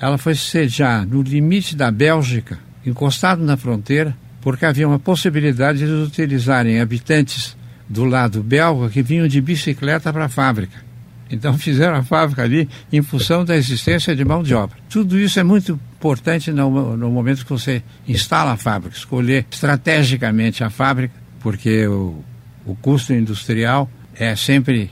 [0.00, 5.84] Ela foi sediar no limite da Bélgica, encostado na fronteira, porque havia uma possibilidade de
[5.84, 7.56] eles utilizarem habitantes
[7.88, 10.85] do lado belga que vinham de bicicleta para a fábrica.
[11.30, 14.76] Então fizeram a fábrica ali em função da existência de mão de obra.
[14.88, 20.62] Tudo isso é muito importante no, no momento que você instala a fábrica, escolher estrategicamente
[20.62, 22.22] a fábrica, porque o,
[22.64, 24.90] o custo industrial é sempre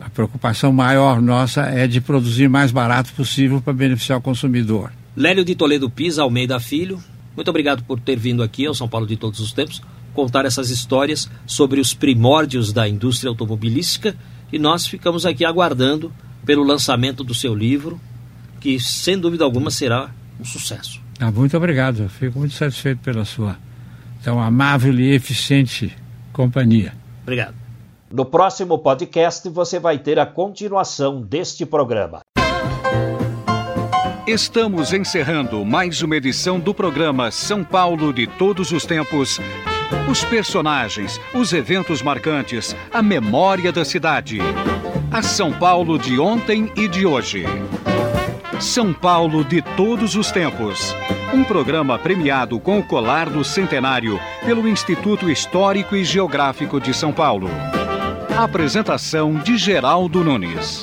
[0.00, 4.92] a preocupação maior nossa é de produzir mais barato possível para beneficiar o consumidor.
[5.16, 7.02] Lélio de Toledo Pisa Almeida Filho,
[7.34, 9.82] muito obrigado por ter vindo aqui ao São Paulo de Todos os Tempos
[10.16, 14.16] contar essas histórias sobre os primórdios da indústria automobilística
[14.52, 16.12] e nós ficamos aqui aguardando
[16.44, 18.00] pelo lançamento do seu livro,
[18.60, 21.00] que sem dúvida alguma será um sucesso.
[21.18, 23.56] Ah, muito obrigado, Eu fico muito satisfeito pela sua
[24.22, 25.94] tão amável e eficiente
[26.32, 26.92] companhia.
[27.22, 27.54] Obrigado.
[28.10, 32.20] No próximo podcast você vai ter a continuação deste programa.
[34.26, 39.38] Estamos encerrando mais uma edição do programa São Paulo de Todos os Tempos.
[40.08, 44.38] Os personagens, os eventos marcantes, a memória da cidade.
[45.10, 47.44] A São Paulo de ontem e de hoje.
[48.60, 50.94] São Paulo de Todos os Tempos.
[51.34, 57.12] Um programa premiado com o colar do centenário pelo Instituto Histórico e Geográfico de São
[57.12, 57.50] Paulo.
[58.36, 60.82] Apresentação de Geraldo Nunes.